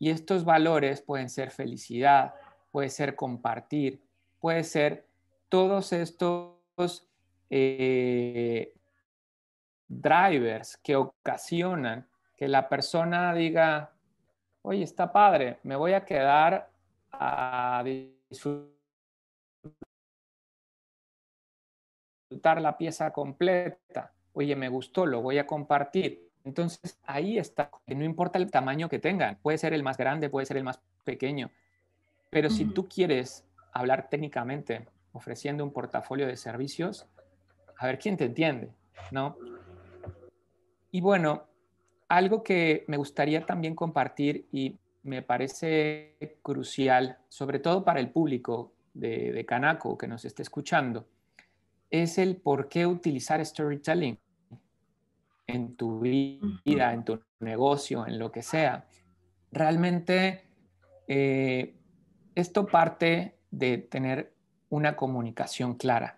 Y 0.00 0.10
estos 0.10 0.44
valores 0.44 1.02
pueden 1.02 1.28
ser 1.28 1.52
felicidad, 1.52 2.34
puede 2.72 2.88
ser 2.90 3.14
compartir, 3.14 4.02
puede 4.40 4.64
ser 4.64 5.06
todos 5.48 5.92
estos 5.92 7.08
eh, 7.48 8.75
drivers 9.88 10.76
que 10.78 10.96
ocasionan 10.96 12.06
que 12.36 12.48
la 12.48 12.68
persona 12.68 13.32
diga, 13.34 13.92
oye, 14.62 14.82
está 14.82 15.12
padre, 15.12 15.58
me 15.62 15.76
voy 15.76 15.92
a 15.92 16.04
quedar 16.04 16.70
a 17.12 17.82
disfrutar 18.30 18.70
la 22.60 22.76
pieza 22.76 23.12
completa. 23.12 24.12
Oye, 24.32 24.54
me 24.54 24.68
gustó, 24.68 25.06
lo 25.06 25.22
voy 25.22 25.38
a 25.38 25.46
compartir. 25.46 26.30
Entonces 26.44 26.98
ahí 27.04 27.38
está, 27.38 27.70
no 27.86 28.04
importa 28.04 28.38
el 28.38 28.50
tamaño 28.50 28.88
que 28.88 29.00
tengan, 29.00 29.36
puede 29.42 29.58
ser 29.58 29.72
el 29.72 29.82
más 29.82 29.96
grande, 29.96 30.30
puede 30.30 30.46
ser 30.46 30.56
el 30.58 30.62
más 30.62 30.80
pequeño, 31.02 31.50
pero 32.30 32.50
si 32.50 32.66
tú 32.66 32.88
quieres 32.88 33.44
hablar 33.72 34.08
técnicamente 34.08 34.86
ofreciendo 35.12 35.64
un 35.64 35.72
portafolio 35.72 36.26
de 36.26 36.36
servicios, 36.36 37.08
a 37.78 37.86
ver 37.86 37.98
quién 37.98 38.16
te 38.16 38.26
entiende, 38.26 38.72
¿no? 39.10 39.36
Y 40.96 41.02
bueno, 41.02 41.44
algo 42.08 42.42
que 42.42 42.86
me 42.88 42.96
gustaría 42.96 43.44
también 43.44 43.74
compartir 43.74 44.46
y 44.50 44.78
me 45.02 45.20
parece 45.20 46.16
crucial, 46.40 47.18
sobre 47.28 47.58
todo 47.58 47.84
para 47.84 48.00
el 48.00 48.08
público 48.08 48.72
de, 48.94 49.30
de 49.30 49.44
Canaco 49.44 49.98
que 49.98 50.08
nos 50.08 50.24
esté 50.24 50.40
escuchando, 50.40 51.06
es 51.90 52.16
el 52.16 52.38
por 52.38 52.70
qué 52.70 52.86
utilizar 52.86 53.44
storytelling 53.44 54.18
en 55.46 55.76
tu 55.76 56.00
vida, 56.00 56.94
en 56.94 57.04
tu 57.04 57.20
negocio, 57.40 58.06
en 58.06 58.18
lo 58.18 58.32
que 58.32 58.40
sea. 58.40 58.86
Realmente 59.52 60.44
eh, 61.08 61.74
esto 62.34 62.64
parte 62.64 63.36
de 63.50 63.76
tener 63.76 64.32
una 64.70 64.96
comunicación 64.96 65.74
clara, 65.74 66.16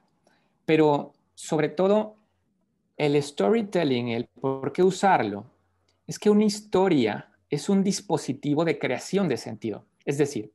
pero 0.64 1.14
sobre 1.34 1.68
todo 1.68 2.17
el 2.98 3.22
storytelling, 3.22 4.08
el 4.08 4.26
por 4.26 4.72
qué 4.72 4.82
usarlo, 4.82 5.46
es 6.06 6.18
que 6.18 6.30
una 6.30 6.44
historia 6.44 7.30
es 7.48 7.68
un 7.68 7.82
dispositivo 7.82 8.64
de 8.64 8.78
creación 8.78 9.28
de 9.28 9.36
sentido. 9.36 9.84
Es 10.04 10.18
decir, 10.18 10.52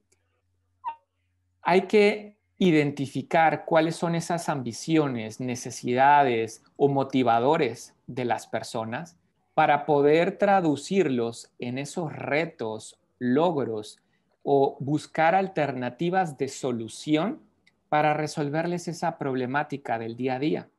hay 1.61 1.83
que 1.83 2.37
identificar 2.57 3.65
cuáles 3.65 3.95
son 3.95 4.15
esas 4.15 4.49
ambiciones, 4.49 5.39
necesidades 5.39 6.63
o 6.75 6.89
motivadores 6.89 7.95
de 8.07 8.25
las 8.25 8.45
personas 8.45 9.17
para 9.53 9.85
poder 9.85 10.37
traducirlos 10.37 11.51
en 11.59 11.77
esos 11.77 12.11
retos, 12.13 12.99
logros 13.19 13.99
o 14.43 14.75
buscar 14.79 15.35
alternativas 15.35 16.37
de 16.37 16.49
solución 16.49 17.41
para 17.89 18.13
resolverles 18.13 18.87
esa 18.87 19.17
problemática 19.17 19.97
del 19.97 20.17
día 20.17 20.35
a 20.35 20.39
día. 20.39 20.69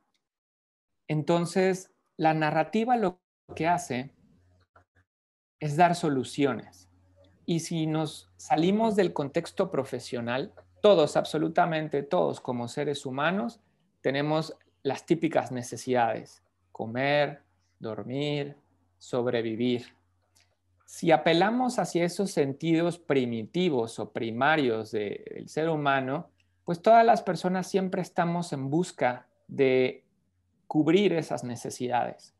Entonces, 1.07 1.91
la 2.17 2.33
narrativa 2.33 2.97
lo 2.97 3.19
que 3.55 3.67
hace 3.67 4.11
es 5.59 5.77
dar 5.77 5.95
soluciones. 5.95 6.89
Y 7.45 7.59
si 7.59 7.85
nos 7.85 8.31
salimos 8.37 8.95
del 8.95 9.13
contexto 9.13 9.69
profesional, 9.69 10.53
todos, 10.81 11.17
absolutamente 11.17 12.03
todos 12.03 12.41
como 12.41 12.67
seres 12.67 13.05
humanos, 13.05 13.59
tenemos 14.01 14.55
las 14.83 15.05
típicas 15.05 15.51
necesidades, 15.51 16.43
comer, 16.71 17.41
dormir, 17.79 18.55
sobrevivir. 18.97 19.95
Si 20.85 21.11
apelamos 21.11 21.79
hacia 21.79 22.05
esos 22.05 22.31
sentidos 22.31 22.99
primitivos 22.99 23.99
o 23.99 24.11
primarios 24.11 24.91
del 24.91 25.47
ser 25.47 25.69
humano, 25.69 26.29
pues 26.63 26.81
todas 26.81 27.05
las 27.05 27.23
personas 27.23 27.67
siempre 27.67 28.01
estamos 28.01 28.53
en 28.53 28.69
busca 28.69 29.27
de 29.47 30.04
cubrir 30.67 31.13
esas 31.13 31.43
necesidades. 31.43 32.35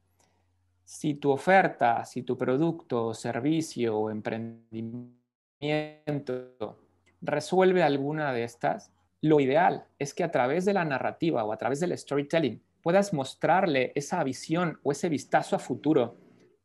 Si 0.84 1.16
tu 1.16 1.32
oferta, 1.32 2.06
si 2.06 2.24
tu 2.24 2.38
producto, 2.38 3.14
servicio 3.14 3.98
o 3.98 4.12
emprendimiento 4.12 6.78
resuelve 7.22 7.82
alguna 7.82 8.34
de 8.34 8.44
estas, 8.44 8.92
lo 9.22 9.40
ideal 9.40 9.86
es 9.98 10.14
que 10.14 10.24
a 10.24 10.32
través 10.32 10.66
de 10.66 10.74
la 10.74 10.86
narrativa 10.86 11.44
o 11.44 11.52
a 11.52 11.58
través 11.58 11.80
del 11.80 11.98
storytelling 11.98 12.62
puedas 12.84 13.14
mostrarle 13.14 13.92
esa 13.96 14.24
visión 14.24 14.80
o 14.84 14.92
ese 14.92 15.10
vistazo 15.10 15.56
a 15.56 15.60
futuro 15.60 16.18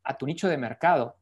a 0.03 0.17
tu 0.17 0.27
nicho 0.27 0.47
de 0.47 0.57
mercado 0.57 1.15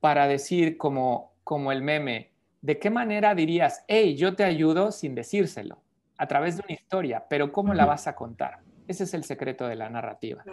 para 0.00 0.26
decir 0.26 0.78
como, 0.78 1.34
como 1.44 1.72
el 1.72 1.82
meme, 1.82 2.32
¿de 2.62 2.78
qué 2.78 2.90
manera 2.90 3.34
dirías, 3.34 3.84
hey, 3.86 4.16
yo 4.16 4.34
te 4.34 4.44
ayudo 4.44 4.92
sin 4.92 5.14
decírselo? 5.14 5.81
A 6.22 6.28
través 6.28 6.56
de 6.56 6.62
una 6.64 6.74
historia, 6.74 7.26
pero 7.28 7.50
¿cómo 7.50 7.74
la 7.74 7.84
vas 7.84 8.06
a 8.06 8.14
contar? 8.14 8.60
Ese 8.86 9.02
es 9.02 9.12
el 9.12 9.24
secreto 9.24 9.66
de 9.66 9.74
la 9.74 9.90
narrativa. 9.90 10.44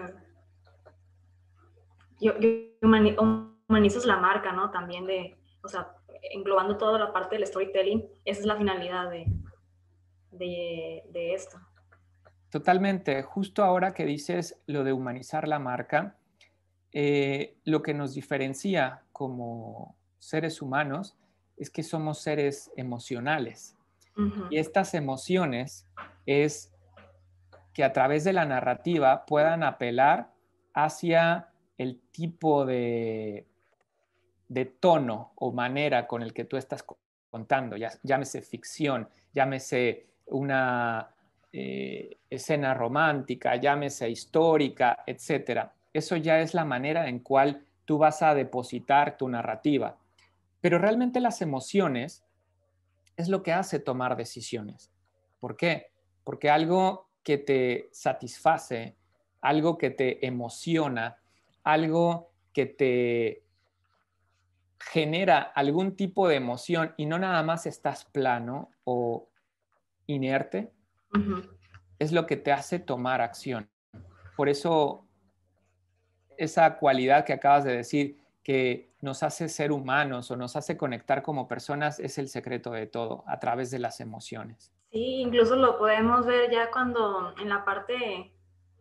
Yo, 2.19 2.33
humanizas 3.67 4.03
la 4.07 4.17
marca, 4.17 4.51
¿no? 4.51 4.71
También 4.71 5.05
de, 5.05 5.38
o 5.61 5.67
sea, 5.67 5.91
englobando 6.33 6.75
toda 6.77 6.97
la 6.97 7.13
parte 7.13 7.35
del 7.35 7.45
storytelling, 7.45 8.03
esa 8.25 8.39
es 8.39 8.45
la 8.47 8.55
finalidad 8.55 9.11
de, 9.11 9.27
de, 10.32 11.34
esto. 11.36 11.60
Totalmente. 12.49 13.21
Justo 13.21 13.63
ahora 13.63 13.93
que 13.93 14.05
dices 14.05 14.60
lo 14.65 14.84
de 14.84 14.91
humanizar 14.91 15.47
la 15.47 15.60
marca, 15.60 16.17
eh, 16.93 17.60
lo 17.63 17.84
que 17.84 17.93
nos 17.93 18.15
diferencia 18.15 19.03
como 19.12 19.95
seres 20.17 20.63
humanos 20.63 21.15
es 21.58 21.69
que 21.69 21.84
somos 21.84 22.23
seres 22.23 22.71
emocionales. 22.75 23.75
Y 24.49 24.58
estas 24.58 24.93
emociones 24.93 25.88
es 26.25 26.73
que 27.73 27.84
a 27.84 27.93
través 27.93 28.23
de 28.23 28.34
la 28.34 28.45
narrativa 28.45 29.25
puedan 29.25 29.63
apelar 29.63 30.32
hacia 30.73 31.49
el 31.77 31.99
tipo 32.12 32.65
de 32.65 33.49
de 34.49 34.65
tono 34.65 35.32
o 35.36 35.51
manera 35.53 36.08
con 36.08 36.21
el 36.23 36.34
que 36.34 36.43
tú 36.43 36.58
estás 36.58 36.84
contando, 37.29 37.77
ya, 37.77 37.91
llámese 38.03 38.41
ficción, 38.41 39.08
llámese 39.32 40.08
una 40.25 41.10
eh, 41.53 42.17
escena 42.29 42.73
romántica, 42.73 43.55
llámese 43.55 44.10
histórica, 44.10 45.03
etc. 45.05 45.69
Eso 45.93 46.15
ya 46.17 46.39
es 46.39 46.53
la 46.53 46.65
manera 46.65 47.08
en 47.08 47.19
cual 47.19 47.63
tú 47.86 47.99
vas 47.99 48.21
a 48.23 48.34
depositar 48.34 49.17
tu 49.17 49.29
narrativa. 49.29 49.97
Pero 50.62 50.79
realmente 50.79 51.21
las 51.21 51.41
emociones 51.41 52.23
es 53.19 53.27
lo 53.27 53.43
que 53.43 53.51
hace 53.51 53.79
tomar 53.79 54.15
decisiones. 54.15 54.91
¿Por 55.41 55.58
qué? 55.58 55.91
Porque 56.23 56.49
algo 56.49 57.10
que 57.21 57.38
te 57.38 57.89
satisface, 57.91 58.95
algo 59.41 59.77
que 59.77 59.89
te 59.89 60.25
emociona, 60.25 61.17
algo 61.63 62.32
que 62.53 62.65
te 62.65 63.43
genera 64.79 65.41
algún 65.41 65.97
tipo 65.97 66.29
de 66.29 66.36
emoción 66.36 66.93
y 66.95 67.05
no 67.05 67.19
nada 67.19 67.43
más 67.43 67.65
estás 67.65 68.05
plano 68.05 68.71
o 68.86 69.27
inerte, 70.08 70.71
es 71.99 72.13
lo 72.13 72.25
que 72.25 72.38
te 72.38 72.53
hace 72.53 72.79
tomar 72.79 73.19
acción. 73.19 73.69
Por 74.38 74.47
eso, 74.47 75.05
esa 76.38 76.77
cualidad 76.77 77.25
que 77.25 77.34
acabas 77.34 77.65
de 77.65 77.75
decir, 77.75 78.17
que 78.49 78.89
nos 79.01 79.21
hace 79.21 79.47
ser 79.47 79.71
humanos 79.71 80.31
o 80.31 80.35
nos 80.35 80.55
hace 80.55 80.75
conectar 80.75 81.21
como 81.21 81.47
personas, 81.47 81.99
es 81.99 82.17
el 82.17 82.27
secreto 82.29 82.71
de 82.71 82.88
todo, 82.88 83.23
a 83.27 83.39
través 83.39 83.69
de 83.69 83.77
las 83.77 83.99
emociones. 83.99 84.73
Sí, 84.89 85.21
incluso 85.21 85.55
lo 85.55 85.77
podemos 85.77 86.25
ver 86.25 86.49
ya 86.49 86.71
cuando 86.71 87.35
en 87.39 87.47
la 87.47 87.63
parte 87.63 88.33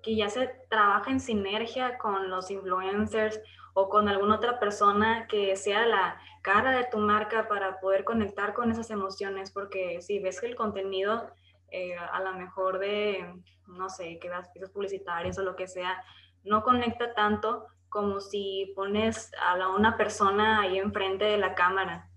que 0.03 0.17
ya 0.17 0.31
se 0.31 0.49
trabaja 0.71 1.11
en 1.11 1.21
sinergia 1.21 1.99
con 1.99 2.31
los 2.31 2.51
influencers 2.51 3.43
o 3.75 3.91
con 3.91 4.09
alguna 4.09 4.37
otra 4.37 4.59
persona 4.59 5.27
que 5.29 5.55
sea 5.55 5.85
la 5.85 6.19
cara 6.41 6.71
de 6.71 6.87
tu 6.91 6.97
marca 6.97 7.47
para 7.47 7.79
poder 7.79 8.05
conectar 8.05 8.55
con 8.55 8.71
esas 8.71 8.89
emociones, 8.89 9.51
porque 9.51 10.01
si 10.01 10.19
ves 10.19 10.41
que 10.41 10.47
el 10.47 10.57
contenido 10.57 11.31
eh, 11.71 11.95
a 11.95 12.23
lo 12.23 12.33
mejor 12.33 12.79
de, 12.79 13.35
no 13.67 13.91
sé, 13.91 14.19
que 14.19 14.31
das 14.31 14.49
piezas 14.49 14.71
publicitarias 14.71 15.39
o 15.39 15.43
lo 15.43 15.57
que 15.57 15.69
sea, 15.69 16.03
no 16.43 16.63
conecta 16.63 17.13
tanto 17.13 17.67
como 17.89 18.21
si 18.21 18.73
pones 18.77 19.31
a 19.41 19.69
una 19.69 19.97
persona 19.97 20.61
ahí 20.61 20.79
enfrente 20.79 21.25
de 21.25 21.39
la 21.39 21.55
cámara, 21.55 22.11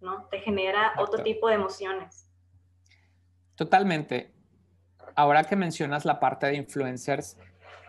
¿no? 0.00 0.24
Te 0.30 0.40
genera 0.40 0.94
otro 0.98 1.22
tipo 1.22 1.48
de 1.48 1.54
emociones. 1.54 2.30
Totalmente. 3.54 4.32
Ahora 5.14 5.44
que 5.44 5.56
mencionas 5.56 6.04
la 6.04 6.20
parte 6.20 6.46
de 6.46 6.56
influencers, 6.56 7.36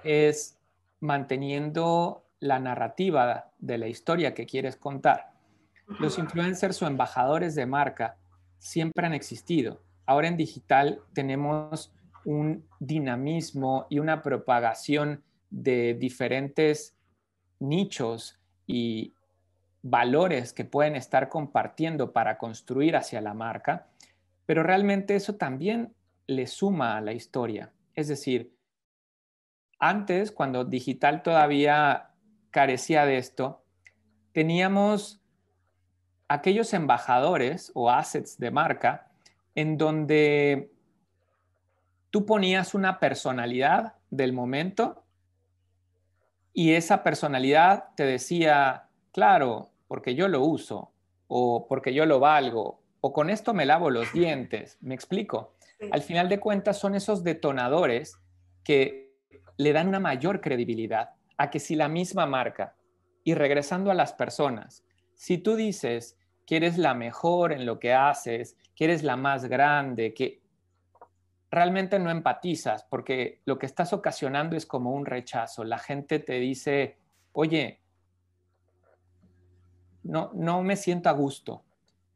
es 0.03 0.59
manteniendo 0.99 2.25
la 2.39 2.59
narrativa 2.59 3.51
de 3.59 3.77
la 3.77 3.87
historia 3.87 4.33
que 4.33 4.45
quieres 4.45 4.77
contar. 4.77 5.33
Los 5.99 6.17
influencers 6.17 6.81
o 6.81 6.87
embajadores 6.87 7.55
de 7.55 7.65
marca 7.65 8.17
siempre 8.57 9.05
han 9.05 9.13
existido. 9.13 9.81
Ahora 10.05 10.27
en 10.27 10.37
digital 10.37 11.01
tenemos 11.13 11.93
un 12.25 12.67
dinamismo 12.79 13.87
y 13.89 13.99
una 13.99 14.21
propagación 14.21 15.23
de 15.49 15.95
diferentes 15.95 16.95
nichos 17.59 18.39
y 18.65 19.13
valores 19.81 20.53
que 20.53 20.65
pueden 20.65 20.95
estar 20.95 21.29
compartiendo 21.29 22.11
para 22.11 22.37
construir 22.37 22.95
hacia 22.95 23.21
la 23.21 23.33
marca, 23.33 23.87
pero 24.45 24.63
realmente 24.63 25.15
eso 25.15 25.35
también 25.35 25.93
le 26.27 26.47
suma 26.47 26.97
a 26.97 27.01
la 27.01 27.13
historia. 27.13 27.71
Es 27.95 28.07
decir, 28.07 28.55
antes, 29.79 30.31
cuando 30.31 30.65
digital 30.65 31.23
todavía 31.23 32.11
carecía 32.51 33.05
de 33.05 33.17
esto, 33.17 33.63
teníamos 34.33 35.21
aquellos 36.27 36.73
embajadores 36.73 37.71
o 37.73 37.89
assets 37.89 38.37
de 38.37 38.51
marca 38.51 39.11
en 39.55 39.77
donde 39.77 40.71
tú 42.09 42.25
ponías 42.25 42.73
una 42.73 42.99
personalidad 42.99 43.95
del 44.09 44.33
momento 44.33 45.03
y 46.59 46.73
esa 46.73 47.03
personalidad 47.03 47.85
te 47.95 48.03
decía, 48.03 48.89
claro, 49.13 49.71
porque 49.87 50.13
yo 50.13 50.27
lo 50.27 50.41
uso 50.41 50.91
o 51.29 51.65
porque 51.69 51.93
yo 51.93 52.05
lo 52.05 52.19
valgo 52.19 52.81
o 52.99 53.13
con 53.13 53.29
esto 53.29 53.53
me 53.53 53.65
lavo 53.65 53.89
los 53.89 54.11
dientes, 54.11 54.77
me 54.81 54.93
explico. 54.93 55.53
Al 55.89 56.01
final 56.01 56.27
de 56.27 56.41
cuentas 56.41 56.77
son 56.77 56.95
esos 56.95 57.23
detonadores 57.23 58.19
que 58.65 59.13
le 59.55 59.71
dan 59.71 59.87
una 59.87 60.01
mayor 60.01 60.41
credibilidad 60.41 61.11
a 61.37 61.49
que 61.49 61.61
si 61.61 61.77
la 61.77 61.87
misma 61.87 62.25
marca, 62.25 62.75
y 63.23 63.35
regresando 63.35 63.89
a 63.89 63.93
las 63.93 64.11
personas, 64.11 64.83
si 65.15 65.37
tú 65.37 65.55
dices 65.55 66.17
que 66.45 66.57
eres 66.57 66.77
la 66.77 66.93
mejor 66.93 67.53
en 67.53 67.65
lo 67.65 67.79
que 67.79 67.93
haces, 67.93 68.57
que 68.75 68.83
eres 68.83 69.03
la 69.03 69.15
más 69.15 69.45
grande, 69.45 70.13
que 70.13 70.38
realmente 71.51 71.99
no 71.99 72.11
empatizas, 72.11 72.83
porque 72.83 73.41
lo 73.45 73.57
que 73.57 73.65
estás 73.65 73.93
ocasionando 73.93 74.55
es 74.55 74.65
como 74.65 74.91
un 74.91 75.05
rechazo. 75.05 75.63
La 75.63 75.79
gente 75.79 76.19
te 76.19 76.39
dice, 76.39 76.97
oye, 77.33 77.79
no, 80.03 80.31
no 80.33 80.61
me 80.61 80.75
siento 80.75 81.09
a 81.09 81.13
gusto. 81.13 81.63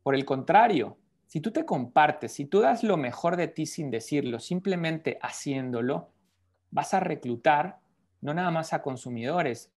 Por 0.04 0.16
el 0.16 0.26
contrario, 0.26 0.98
si 1.28 1.42
tú 1.42 1.52
te 1.52 1.66
compartes, 1.66 2.34
si 2.34 2.46
tú 2.46 2.60
das 2.62 2.84
lo 2.84 2.98
mejor 2.98 3.38
de 3.38 3.48
ti 3.48 3.66
sin 3.66 3.90
decirlo, 3.90 4.40
simplemente 4.40 5.18
haciéndolo, 5.22 6.10
vas 6.70 6.94
a 6.94 7.00
reclutar 7.00 7.80
no 8.22 8.34
nada 8.34 8.52
más 8.52 8.74
a 8.74 8.82
consumidores, 8.82 9.72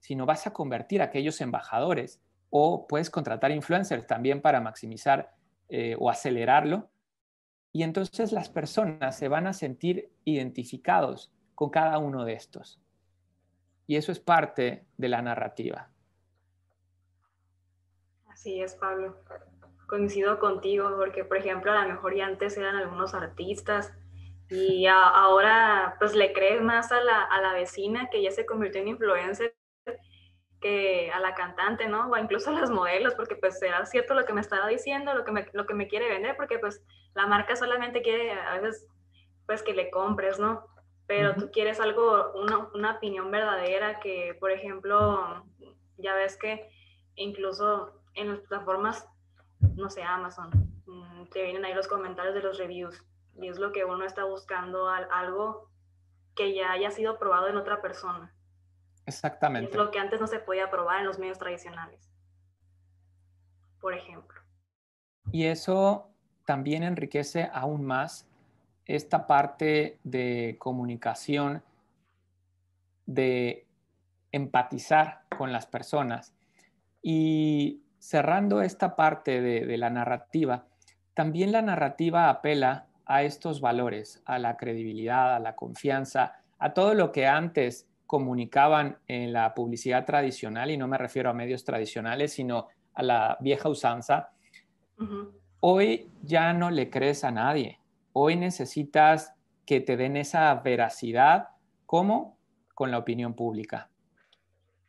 sino 0.00 0.26
vas 0.26 0.46
a 0.46 0.52
convertir 0.52 1.02
a 1.02 1.06
aquellos 1.06 1.40
embajadores 1.40 2.20
o 2.50 2.86
puedes 2.86 3.10
contratar 3.10 3.50
influencers 3.50 4.06
también 4.06 4.42
para 4.42 4.60
maximizar 4.60 5.34
eh, 5.68 5.96
o 5.98 6.10
acelerarlo. 6.10 6.90
Y 7.72 7.82
entonces 7.82 8.32
las 8.32 8.50
personas 8.50 9.16
se 9.16 9.28
van 9.28 9.46
a 9.46 9.52
sentir 9.52 10.10
identificados 10.24 11.32
con 11.54 11.70
cada 11.70 11.98
uno 11.98 12.24
de 12.24 12.34
estos. 12.34 12.80
Y 13.86 13.96
eso 13.96 14.12
es 14.12 14.20
parte 14.20 14.84
de 14.96 15.08
la 15.08 15.22
narrativa. 15.22 15.88
Así 18.28 18.60
es, 18.60 18.74
Pablo. 18.74 19.16
Coincido 19.86 20.38
contigo, 20.38 20.94
porque 20.96 21.24
por 21.24 21.38
ejemplo, 21.38 21.72
a 21.72 21.82
lo 21.82 21.88
mejor 21.88 22.14
ya 22.14 22.26
antes 22.26 22.56
eran 22.56 22.76
algunos 22.76 23.14
artistas 23.14 23.92
y 24.48 24.86
ahora 24.86 25.96
pues 25.98 26.14
le 26.14 26.32
crees 26.32 26.62
más 26.62 26.92
a 26.92 27.00
la, 27.00 27.22
a 27.22 27.40
la 27.40 27.54
vecina 27.54 28.08
que 28.10 28.22
ya 28.22 28.30
se 28.30 28.44
convirtió 28.44 28.82
en 28.82 28.88
influencer 28.88 29.54
que 30.62 31.10
a 31.12 31.20
la 31.20 31.34
cantante, 31.34 31.88
¿no? 31.88 32.08
O 32.08 32.16
incluso 32.16 32.50
a 32.50 32.58
los 32.58 32.70
modelos, 32.70 33.14
porque 33.14 33.36
pues 33.36 33.58
será 33.58 33.84
cierto 33.84 34.14
lo 34.14 34.24
que 34.24 34.32
me 34.32 34.40
estaba 34.40 34.68
diciendo, 34.68 35.12
lo 35.12 35.24
que 35.24 35.32
me, 35.32 35.46
lo 35.52 35.66
que 35.66 35.74
me 35.74 35.88
quiere 35.88 36.08
vender, 36.08 36.36
porque 36.36 36.58
pues 36.58 36.82
la 37.14 37.26
marca 37.26 37.56
solamente 37.56 38.00
quiere 38.00 38.32
a 38.32 38.58
veces 38.58 38.86
pues 39.44 39.62
que 39.62 39.74
le 39.74 39.90
compres, 39.90 40.38
¿no? 40.38 40.66
Pero 41.06 41.34
tú 41.34 41.50
quieres 41.50 41.80
algo, 41.80 42.32
una, 42.34 42.68
una, 42.74 42.92
opinión 42.92 43.30
verdadera 43.30 44.00
que, 44.00 44.36
por 44.40 44.50
ejemplo, 44.50 45.44
ya 45.98 46.14
ves 46.14 46.38
que 46.38 46.70
incluso 47.16 48.00
en 48.14 48.30
las 48.30 48.38
plataformas, 48.40 49.06
no 49.74 49.90
sé, 49.90 50.02
Amazon, 50.02 50.50
mm, 50.86 51.26
te 51.26 51.42
vienen 51.42 51.64
ahí 51.64 51.74
los 51.74 51.88
comentarios 51.88 52.34
de 52.34 52.40
los 52.40 52.56
reviews 52.56 53.04
y 53.36 53.48
es 53.48 53.58
lo 53.58 53.72
que 53.72 53.84
uno 53.84 54.04
está 54.04 54.24
buscando, 54.24 54.88
algo 54.88 55.68
que 56.34 56.54
ya 56.54 56.72
haya 56.72 56.90
sido 56.90 57.18
probado 57.18 57.48
en 57.48 57.56
otra 57.56 57.82
persona. 57.82 58.32
Exactamente. 59.06 59.70
Es 59.70 59.76
lo 59.76 59.90
que 59.90 59.98
antes 59.98 60.20
no 60.20 60.26
se 60.26 60.38
podía 60.38 60.70
probar 60.70 61.00
en 61.00 61.06
los 61.06 61.18
medios 61.18 61.38
tradicionales, 61.38 62.10
por 63.80 63.94
ejemplo. 63.94 64.40
Y 65.30 65.46
eso 65.46 66.10
también 66.44 66.82
enriquece 66.82 67.48
aún 67.52 67.84
más 67.84 68.28
esta 68.86 69.26
parte 69.26 69.98
de 70.02 70.56
comunicación, 70.58 71.62
de 73.06 73.66
empatizar 74.32 75.22
con 75.36 75.52
las 75.52 75.66
personas. 75.66 76.34
Y 77.02 77.82
cerrando 77.98 78.62
esta 78.62 78.96
parte 78.96 79.40
de, 79.40 79.76
la 79.76 79.90
narrativa, 79.90 80.66
también 81.14 81.52
la 81.52 81.62
narrativa 81.62 82.28
apela 82.28 82.86
a 83.04 83.22
estos 83.22 83.60
valores, 83.60 84.22
a 84.24 84.38
la 84.38 84.56
credibilidad, 84.56 85.34
a 85.34 85.38
la 85.38 85.54
confianza, 85.54 86.40
a 86.58 86.72
todo 86.72 86.94
lo 86.94 87.12
que 87.12 87.26
antes 87.26 87.88
comunicaban 88.12 88.98
en 89.08 89.32
la 89.32 89.54
publicidad 89.54 90.04
tradicional, 90.04 90.70
y 90.70 90.76
no 90.76 90.86
me 90.86 90.98
refiero 90.98 91.30
a 91.30 91.32
medios 91.32 91.64
tradicionales, 91.64 92.34
sino 92.34 92.68
a 92.92 93.02
la 93.02 93.38
vieja 93.40 93.70
usanza, 93.70 94.32
hoy 95.60 96.10
ya 96.22 96.52
no 96.52 96.70
le 96.70 96.90
crees 96.90 97.24
a 97.24 97.30
nadie. 97.30 97.80
Hoy 98.12 98.36
necesitas 98.36 99.32
que 99.64 99.80
te 99.80 99.96
den 99.96 100.18
esa 100.18 100.54
veracidad. 100.56 101.52
¿Cómo? 101.86 102.36
Con 102.74 102.90
la 102.90 102.98
opinión 102.98 103.32
pública. 103.32 103.88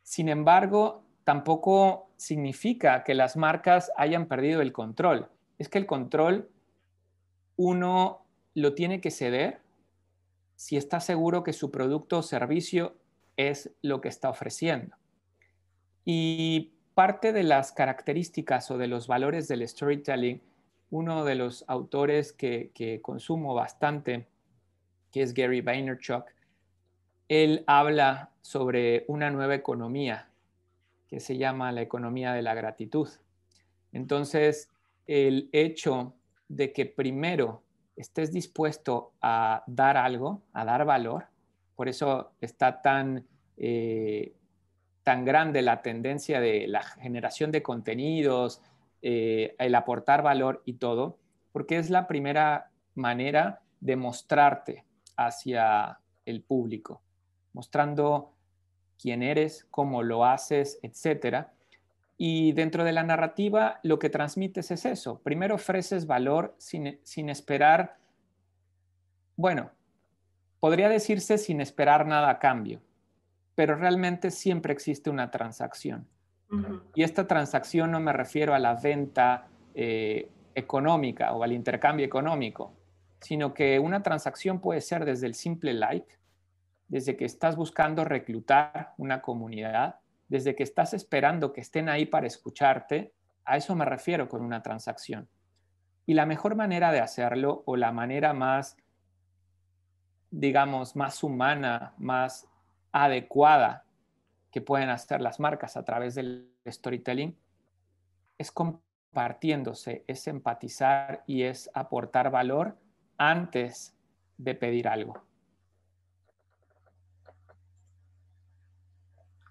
Sin 0.02 0.28
embargo, 0.28 1.02
tampoco 1.24 2.10
significa 2.18 3.04
que 3.04 3.14
las 3.14 3.38
marcas 3.38 3.90
hayan 3.96 4.26
perdido 4.26 4.60
el 4.60 4.74
control. 4.74 5.30
Es 5.58 5.70
que 5.70 5.78
el 5.78 5.86
control 5.86 6.50
uno 7.56 8.26
lo 8.52 8.74
tiene 8.74 9.00
que 9.00 9.10
ceder 9.10 9.62
si 10.56 10.76
está 10.76 11.00
seguro 11.00 11.42
que 11.42 11.54
su 11.54 11.70
producto 11.70 12.18
o 12.18 12.22
servicio 12.22 12.98
es 13.36 13.70
lo 13.82 14.00
que 14.00 14.08
está 14.08 14.30
ofreciendo. 14.30 14.96
Y 16.04 16.72
parte 16.94 17.32
de 17.32 17.42
las 17.42 17.72
características 17.72 18.70
o 18.70 18.78
de 18.78 18.88
los 18.88 19.06
valores 19.06 19.48
del 19.48 19.66
storytelling, 19.66 20.42
uno 20.90 21.24
de 21.24 21.34
los 21.34 21.64
autores 21.66 22.32
que, 22.32 22.70
que 22.74 23.00
consumo 23.02 23.54
bastante, 23.54 24.28
que 25.10 25.22
es 25.22 25.34
Gary 25.34 25.60
Vaynerchuk, 25.60 26.24
él 27.28 27.64
habla 27.66 28.30
sobre 28.42 29.04
una 29.08 29.30
nueva 29.30 29.54
economía 29.54 30.28
que 31.08 31.20
se 31.20 31.36
llama 31.36 31.72
la 31.72 31.82
economía 31.82 32.32
de 32.32 32.42
la 32.42 32.54
gratitud. 32.54 33.08
Entonces, 33.92 34.68
el 35.06 35.48
hecho 35.52 36.14
de 36.48 36.72
que 36.72 36.86
primero 36.86 37.62
estés 37.96 38.32
dispuesto 38.32 39.12
a 39.20 39.62
dar 39.66 39.96
algo, 39.96 40.42
a 40.52 40.64
dar 40.64 40.84
valor, 40.84 41.26
por 41.76 41.88
eso 41.88 42.32
está 42.40 42.82
tan, 42.82 43.26
eh, 43.56 44.34
tan 45.02 45.24
grande 45.24 45.62
la 45.62 45.82
tendencia 45.82 46.40
de 46.40 46.66
la 46.66 46.82
generación 46.82 47.50
de 47.52 47.62
contenidos, 47.62 48.62
eh, 49.02 49.54
el 49.58 49.74
aportar 49.74 50.22
valor 50.22 50.62
y 50.64 50.74
todo, 50.74 51.18
porque 51.52 51.78
es 51.78 51.90
la 51.90 52.06
primera 52.06 52.70
manera 52.94 53.60
de 53.80 53.96
mostrarte 53.96 54.84
hacia 55.16 56.00
el 56.24 56.42
público, 56.42 57.02
mostrando 57.52 58.32
quién 58.98 59.22
eres, 59.22 59.66
cómo 59.70 60.02
lo 60.02 60.24
haces, 60.24 60.78
etcétera. 60.82 61.52
Y 62.16 62.52
dentro 62.52 62.84
de 62.84 62.92
la 62.92 63.02
narrativa 63.02 63.80
lo 63.82 63.98
que 63.98 64.08
transmites 64.08 64.70
es 64.70 64.86
eso. 64.86 65.20
Primero 65.22 65.56
ofreces 65.56 66.06
valor 66.06 66.54
sin, 66.58 66.98
sin 67.02 67.28
esperar, 67.28 67.98
bueno, 69.36 69.70
podría 70.64 70.88
decirse 70.88 71.36
sin 71.36 71.60
esperar 71.60 72.06
nada 72.06 72.30
a 72.30 72.38
cambio, 72.38 72.80
pero 73.54 73.74
realmente 73.76 74.30
siempre 74.30 74.72
existe 74.72 75.10
una 75.10 75.30
transacción. 75.30 76.08
Y 76.94 77.02
esta 77.02 77.26
transacción 77.26 77.90
no 77.90 78.00
me 78.00 78.14
refiero 78.14 78.54
a 78.54 78.58
la 78.58 78.74
venta 78.74 79.46
eh, 79.74 80.30
económica 80.54 81.34
o 81.34 81.42
al 81.42 81.52
intercambio 81.52 82.06
económico, 82.06 82.72
sino 83.20 83.52
que 83.52 83.78
una 83.78 84.02
transacción 84.02 84.58
puede 84.58 84.80
ser 84.80 85.04
desde 85.04 85.26
el 85.26 85.34
simple 85.34 85.74
like, 85.74 86.16
desde 86.88 87.14
que 87.14 87.26
estás 87.26 87.56
buscando 87.56 88.02
reclutar 88.02 88.94
una 88.96 89.20
comunidad, 89.20 89.96
desde 90.28 90.54
que 90.54 90.62
estás 90.62 90.94
esperando 90.94 91.52
que 91.52 91.60
estén 91.60 91.90
ahí 91.90 92.06
para 92.06 92.26
escucharte, 92.26 93.12
a 93.44 93.58
eso 93.58 93.74
me 93.74 93.84
refiero 93.84 94.30
con 94.30 94.40
una 94.40 94.62
transacción. 94.62 95.28
Y 96.06 96.14
la 96.14 96.24
mejor 96.24 96.56
manera 96.56 96.90
de 96.90 97.00
hacerlo 97.00 97.64
o 97.66 97.76
la 97.76 97.92
manera 97.92 98.32
más, 98.32 98.78
digamos, 100.36 100.96
más 100.96 101.22
humana, 101.22 101.94
más 101.96 102.48
adecuada 102.90 103.84
que 104.50 104.60
pueden 104.60 104.88
hacer 104.88 105.20
las 105.20 105.38
marcas 105.38 105.76
a 105.76 105.84
través 105.84 106.16
del 106.16 106.52
storytelling 106.66 107.36
es 108.36 108.50
compartiéndose, 108.50 110.04
es 110.08 110.26
empatizar 110.26 111.22
y 111.26 111.44
es 111.44 111.70
aportar 111.72 112.32
valor 112.32 112.76
antes 113.16 113.96
de 114.36 114.56
pedir 114.56 114.88
algo. 114.88 115.22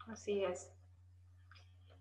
Así 0.10 0.44
es. 0.44 0.70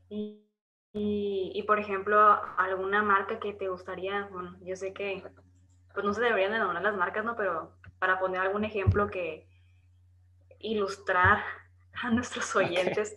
Y, 0.09 1.64
por 1.66 1.79
ejemplo, 1.79 2.18
alguna 2.59 3.03
marca 3.03 3.38
que 3.38 3.53
te 3.55 3.68
gustaría, 3.68 4.27
bueno, 4.33 4.57
yo 4.61 4.75
sé 4.75 4.92
que 4.92 5.25
pues 5.95 6.05
no 6.05 6.12
se 6.12 6.23
deberían 6.23 6.53
de 6.53 6.59
nombrar 6.59 6.83
las 6.83 6.97
marcas, 6.97 7.25
¿no? 7.25 7.37
Pero 7.37 7.73
para 8.03 8.19
poner 8.19 8.41
algún 8.41 8.65
ejemplo 8.65 9.09
que 9.09 9.47
ilustrar 10.59 11.38
a 12.03 12.11
nuestros 12.11 12.57
oyentes, 12.57 13.15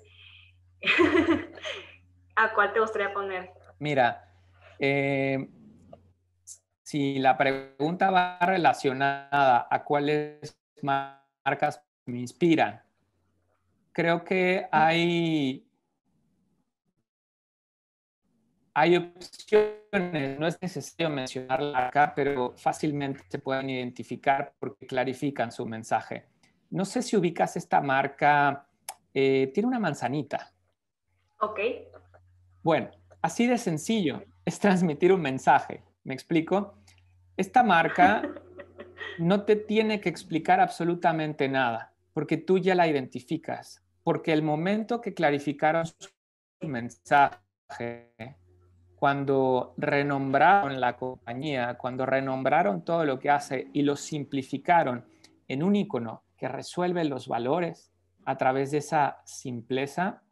¿a 2.35 2.53
cuál 2.53 2.71
te 2.71 2.79
gustaría 2.79 3.11
poner? 3.11 3.49
Mira, 3.79 4.31
eh, 4.77 5.49
si 6.83 7.17
la 7.17 7.35
pregunta 7.35 8.11
va 8.11 8.37
relacionada 8.41 9.67
a 9.67 9.83
cuáles 9.83 10.55
marcas 10.83 11.83
me 12.05 12.19
inspiran, 12.19 12.83
creo 13.91 14.23
que 14.23 14.67
hay, 14.71 15.64
hay 18.77 18.97
opciones, 18.97 20.37
no 20.37 20.47
es 20.47 20.61
necesario 20.61 21.09
mencionarla 21.09 21.87
acá, 21.87 22.11
pero 22.13 22.53
fácilmente 22.57 23.21
se 23.29 23.39
pueden 23.39 23.69
identificar 23.69 24.53
porque 24.59 24.85
clarifican 24.85 25.49
su 25.49 25.65
mensaje. 25.65 26.25
No 26.71 26.83
sé 26.83 27.01
si 27.01 27.15
ubicas 27.15 27.55
esta 27.55 27.79
marca 27.79 28.67
eh, 29.13 29.49
tiene 29.53 29.67
una 29.67 29.79
manzanita. 29.79 30.51
Ok. 31.39 31.59
Bueno, 32.61 32.91
así 33.21 33.47
de 33.47 33.57
sencillo 33.57 34.25
es 34.43 34.59
transmitir 34.59 35.13
un 35.13 35.21
mensaje. 35.21 35.81
¿Me 36.03 36.13
explico? 36.13 36.77
Esta 37.37 37.63
marca 37.63 38.23
no 39.19 39.45
te 39.45 39.55
tiene 39.55 40.01
que 40.01 40.09
explicar 40.09 40.59
absolutamente 40.59 41.47
nada, 41.47 41.93
porque 42.11 42.35
tú 42.35 42.57
ya 42.57 42.75
la 42.75 42.89
identificas, 42.89 43.81
porque 44.03 44.33
el 44.33 44.41
momento 44.41 44.99
que 44.99 45.13
clarificaron 45.13 45.85
su 45.87 46.09
mensaje, 46.67 48.11
cuando 48.97 49.73
renombraron 49.77 50.79
la 50.79 50.95
compañía, 50.95 51.75
cuando 51.75 52.05
renombraron 52.05 52.83
todo 52.83 53.05
lo 53.05 53.19
que 53.19 53.29
hace 53.29 53.67
y 53.73 53.81
lo 53.81 53.95
simplificaron 53.95 55.05
en 55.47 55.63
un 55.63 55.75
icono 55.75 56.23
que 56.37 56.47
resuelve 56.47 57.03
los 57.03 57.27
valores 57.27 57.91
a 58.25 58.37
través 58.37 58.71
de 58.71 58.79
esa 58.79 59.21
simpleza, 59.25 60.23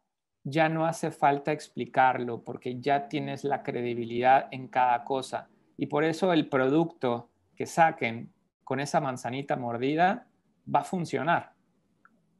ya 0.42 0.68
no 0.68 0.86
hace 0.86 1.10
falta 1.10 1.52
explicarlo 1.52 2.42
porque 2.42 2.80
ya 2.80 3.08
tienes 3.08 3.44
la 3.44 3.62
credibilidad 3.62 4.48
en 4.50 4.68
cada 4.68 5.04
cosa. 5.04 5.48
Y 5.76 5.86
por 5.86 6.04
eso 6.04 6.32
el 6.32 6.48
producto 6.48 7.30
que 7.56 7.66
saquen 7.66 8.32
con 8.62 8.80
esa 8.80 9.00
manzanita 9.00 9.56
mordida 9.56 10.26
va 10.72 10.80
a 10.80 10.84
funcionar. 10.84 11.52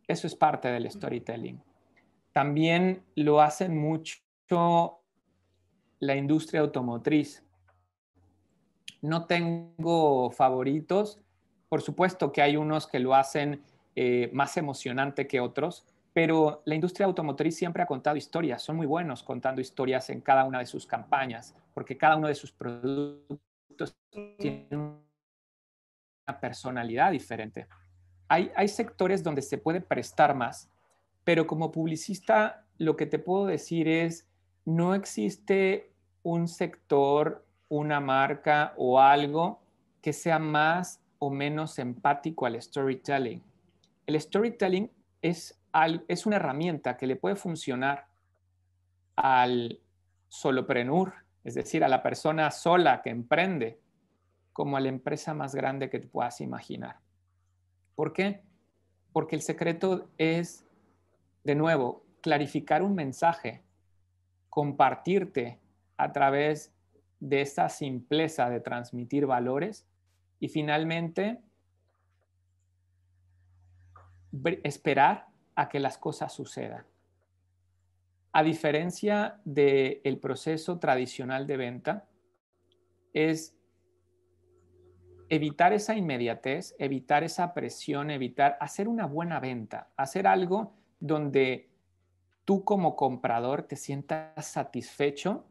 Eso 0.06 0.26
es 0.26 0.34
parte 0.34 0.68
del 0.68 0.90
storytelling. 0.90 1.62
También 2.32 3.04
lo 3.14 3.40
hacen 3.40 3.78
mucho 3.78 5.03
la 6.00 6.16
industria 6.16 6.60
automotriz. 6.60 7.44
No 9.02 9.26
tengo 9.26 10.30
favoritos. 10.30 11.20
Por 11.68 11.82
supuesto 11.82 12.32
que 12.32 12.42
hay 12.42 12.56
unos 12.56 12.86
que 12.86 13.00
lo 13.00 13.14
hacen 13.14 13.62
eh, 13.96 14.30
más 14.32 14.56
emocionante 14.56 15.26
que 15.26 15.40
otros, 15.40 15.86
pero 16.12 16.62
la 16.64 16.74
industria 16.74 17.06
automotriz 17.06 17.56
siempre 17.56 17.82
ha 17.82 17.86
contado 17.86 18.16
historias. 18.16 18.62
Son 18.62 18.76
muy 18.76 18.86
buenos 18.86 19.22
contando 19.22 19.60
historias 19.60 20.10
en 20.10 20.20
cada 20.20 20.44
una 20.44 20.60
de 20.60 20.66
sus 20.66 20.86
campañas, 20.86 21.54
porque 21.74 21.96
cada 21.96 22.16
uno 22.16 22.28
de 22.28 22.34
sus 22.34 22.52
productos 22.52 23.96
tiene 24.38 24.66
una 24.70 26.40
personalidad 26.40 27.10
diferente. 27.10 27.66
Hay, 28.28 28.50
hay 28.56 28.68
sectores 28.68 29.22
donde 29.22 29.42
se 29.42 29.58
puede 29.58 29.80
prestar 29.80 30.34
más, 30.34 30.70
pero 31.24 31.46
como 31.46 31.72
publicista 31.72 32.64
lo 32.78 32.96
que 32.96 33.06
te 33.06 33.18
puedo 33.18 33.46
decir 33.46 33.88
es, 33.88 34.26
no 34.64 34.94
existe 34.94 35.92
un 36.22 36.48
sector, 36.48 37.46
una 37.68 38.00
marca 38.00 38.74
o 38.76 39.00
algo 39.00 39.60
que 40.00 40.12
sea 40.12 40.38
más 40.38 41.00
o 41.18 41.30
menos 41.30 41.78
empático 41.78 42.46
al 42.46 42.60
storytelling. 42.60 43.42
El 44.06 44.20
storytelling 44.20 44.90
es, 45.22 45.58
es 46.08 46.26
una 46.26 46.36
herramienta 46.36 46.96
que 46.96 47.06
le 47.06 47.16
puede 47.16 47.36
funcionar 47.36 48.06
al 49.16 49.80
soloprenur, 50.28 51.14
es 51.42 51.54
decir, 51.54 51.84
a 51.84 51.88
la 51.88 52.02
persona 52.02 52.50
sola 52.50 53.02
que 53.02 53.10
emprende, 53.10 53.80
como 54.52 54.76
a 54.76 54.80
la 54.80 54.88
empresa 54.88 55.34
más 55.34 55.54
grande 55.54 55.90
que 55.90 55.98
te 55.98 56.06
puedas 56.06 56.40
imaginar. 56.40 57.00
¿Por 57.94 58.12
qué? 58.12 58.42
Porque 59.12 59.36
el 59.36 59.42
secreto 59.42 60.10
es, 60.16 60.66
de 61.42 61.54
nuevo, 61.54 62.04
clarificar 62.20 62.82
un 62.82 62.94
mensaje, 62.94 63.63
compartirte 64.54 65.58
a 65.96 66.12
través 66.12 66.72
de 67.18 67.40
esta 67.40 67.68
simpleza 67.68 68.48
de 68.48 68.60
transmitir 68.60 69.26
valores 69.26 69.84
y 70.38 70.46
finalmente 70.46 71.40
esperar 74.62 75.26
a 75.56 75.68
que 75.68 75.80
las 75.80 75.98
cosas 75.98 76.32
sucedan. 76.32 76.86
A 78.30 78.44
diferencia 78.44 79.40
del 79.44 80.20
proceso 80.20 80.78
tradicional 80.78 81.48
de 81.48 81.56
venta, 81.56 82.08
es 83.12 83.56
evitar 85.28 85.72
esa 85.72 85.96
inmediatez, 85.96 86.76
evitar 86.78 87.24
esa 87.24 87.54
presión, 87.54 88.08
evitar 88.12 88.56
hacer 88.60 88.86
una 88.86 89.06
buena 89.06 89.40
venta, 89.40 89.90
hacer 89.96 90.28
algo 90.28 90.76
donde 91.00 91.73
tú 92.44 92.64
como 92.64 92.96
comprador 92.96 93.62
te 93.62 93.76
sientas 93.76 94.46
satisfecho 94.46 95.44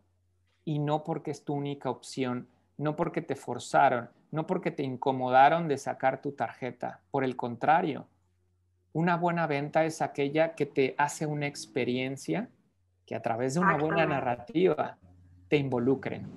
y 0.66 0.80
no 0.80 1.04
porque 1.04 1.32
es 1.32 1.44
tu 1.44 1.54
única 1.54 1.90
opción, 1.90 2.48
no 2.78 2.96
porque 2.96 3.22
te 3.22 3.36
forzaron, 3.36 4.10
no 4.32 4.48
porque 4.48 4.72
te 4.72 4.84
incomodaron 4.84 5.68
de 5.68 5.78
sacar 5.78 6.22
tu 6.22 6.32
tarjeta. 6.32 7.02
Por 7.12 7.24
el 7.24 7.36
contrario, 7.36 8.08
una 8.94 9.18
buena 9.18 9.48
venta 9.48 9.86
es 9.86 10.02
aquella 10.02 10.56
que 10.56 10.66
te 10.66 10.96
hace 10.98 11.26
una 11.26 11.48
experiencia 11.48 12.50
que 13.06 13.16
a 13.16 13.22
través 13.22 13.56
de 13.56 13.60
una 13.60 13.78
buena 13.78 14.06
narrativa 14.06 14.98
te 15.50 15.58
involucren. 15.58 16.32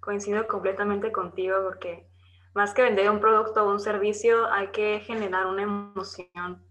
Coincido 0.00 0.46
completamente 0.46 1.12
contigo 1.12 1.56
porque 1.62 2.06
más 2.54 2.74
que 2.74 2.82
vender 2.82 3.08
un 3.10 3.20
producto 3.20 3.64
o 3.64 3.70
un 3.70 3.80
servicio, 3.80 4.46
hay 4.52 4.68
que 4.68 5.00
generar 5.00 5.46
una 5.46 5.62
emoción. 5.62 6.69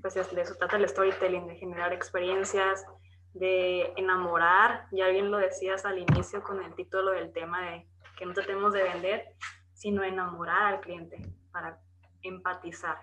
Pues 0.00 0.14
de 0.14 0.40
eso 0.40 0.54
trata 0.54 0.76
el 0.76 0.88
storytelling, 0.88 1.46
de 1.48 1.56
generar 1.56 1.92
experiencias, 1.92 2.84
de 3.32 3.92
enamorar, 3.96 4.86
ya 4.92 5.08
bien 5.08 5.30
lo 5.30 5.38
decías 5.38 5.84
al 5.84 5.98
inicio 5.98 6.42
con 6.42 6.62
el 6.62 6.74
título 6.74 7.10
del 7.10 7.32
tema 7.32 7.70
de 7.70 7.86
que 8.16 8.26
no 8.26 8.32
tratemos 8.32 8.72
de 8.72 8.84
vender, 8.84 9.34
sino 9.72 10.04
enamorar 10.04 10.74
al 10.74 10.80
cliente 10.80 11.20
para 11.50 11.80
empatizar. 12.22 12.98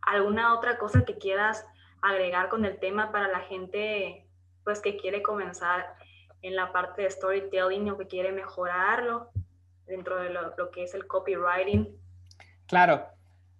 ¿Alguna 0.00 0.54
otra 0.54 0.78
cosa 0.78 1.04
que 1.04 1.18
quieras 1.18 1.66
agregar 2.00 2.48
con 2.48 2.64
el 2.64 2.78
tema 2.78 3.12
para 3.12 3.28
la 3.28 3.40
gente 3.40 4.26
pues 4.64 4.80
que 4.80 4.96
quiere 4.96 5.22
comenzar 5.22 5.94
en 6.42 6.56
la 6.56 6.72
parte 6.72 7.02
de 7.02 7.10
storytelling 7.10 7.90
o 7.90 7.98
que 7.98 8.06
quiere 8.06 8.32
mejorarlo 8.32 9.30
dentro 9.86 10.16
de 10.16 10.30
lo, 10.30 10.70
que 10.70 10.84
es 10.84 10.94
el 10.94 11.06
copywriting? 11.06 11.96
Claro, 12.66 13.06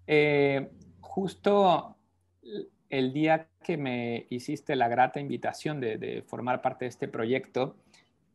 eh, 0.06 0.70
justo 1.06 1.96
el 2.90 3.12
día 3.12 3.48
que 3.62 3.76
me 3.76 4.26
hiciste 4.30 4.76
la 4.76 4.88
grata 4.88 5.20
invitación 5.20 5.80
de, 5.80 6.24
formar 6.26 6.62
parte 6.62 6.84
de 6.84 6.90
este 6.90 7.08
proyecto, 7.08 7.76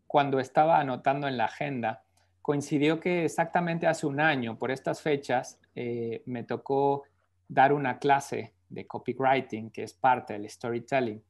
cuando 0.08 0.40
estaba 0.40 0.80
anotando 0.80 1.28
en 1.28 1.38
la 1.38 1.46
agenda, 1.46 2.04
coincidió 2.42 3.00
que 3.00 3.26
exactamente 3.26 3.88
hace 3.88 4.08
un 4.08 4.20
año, 4.20 4.58
por 4.58 4.72
estas 4.72 5.02
fechas, 5.02 5.60
eh, 5.76 6.22
me 6.26 6.44
tocó 6.44 7.04
dar 7.48 7.72
una 7.72 8.00
clase 8.00 8.54
de 8.70 8.88
copywriting, 8.88 9.70
que 9.70 9.84
es 9.84 9.94
parte 9.94 10.34
del 10.34 10.50
storytelling. 10.50 11.22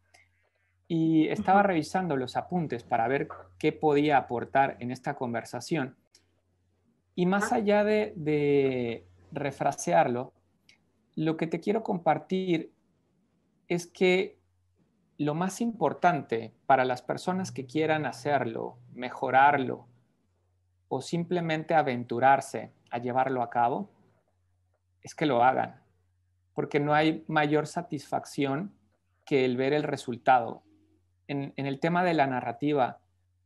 Y 0.88 1.28
estaba 1.28 1.64
revisando 1.64 2.18
los 2.18 2.36
apuntes 2.36 2.84
para 2.84 3.08
ver 3.08 3.28
qué 3.58 3.72
podía 3.72 4.18
aportar 4.18 4.78
en 4.80 4.92
esta 4.92 5.16
conversación. 5.16 5.96
Y 7.16 7.26
más 7.26 7.52
allá 7.52 7.84
de, 7.84 8.14
de 8.16 9.06
refrasearlo, 9.32 10.34
lo 11.16 11.38
que 11.38 11.48
te 11.48 11.60
quiero 11.60 11.84
compartir 11.84 12.74
es 13.68 13.88
que 13.88 14.40
lo 15.18 15.36
más 15.36 15.62
importante 15.62 16.54
para 16.66 16.84
las 16.84 17.02
personas 17.02 17.52
que 17.52 17.66
quieran 17.66 18.06
hacerlo, 18.06 18.80
mejorarlo 18.94 19.88
o 20.88 21.02
simplemente 21.02 21.76
aventurarse 21.76 22.74
a 22.90 22.98
llevarlo 22.98 23.44
a 23.44 23.50
cabo, 23.50 23.92
es 25.02 25.16
que 25.16 25.26
lo 25.26 25.44
hagan, 25.44 25.82
porque 26.54 26.80
no 26.80 26.94
hay 26.94 27.24
mayor 27.28 27.68
satisfacción 27.68 28.74
que 29.26 29.46
el 29.46 29.58
ver 29.58 29.74
el 29.74 29.84
resultado. 29.84 30.64
En, 31.28 31.54
el 31.56 31.80
tema 31.80 32.04
de 32.04 32.14
la 32.14 32.28
narrativa 32.28 33.00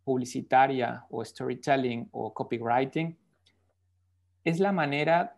publicitaria 0.04 1.06
o 1.10 1.23
storytelling 1.23 2.10
o 2.12 2.34
copywriting, 2.34 3.17
es 4.43 4.60
la 4.60 4.71
manera 4.71 5.38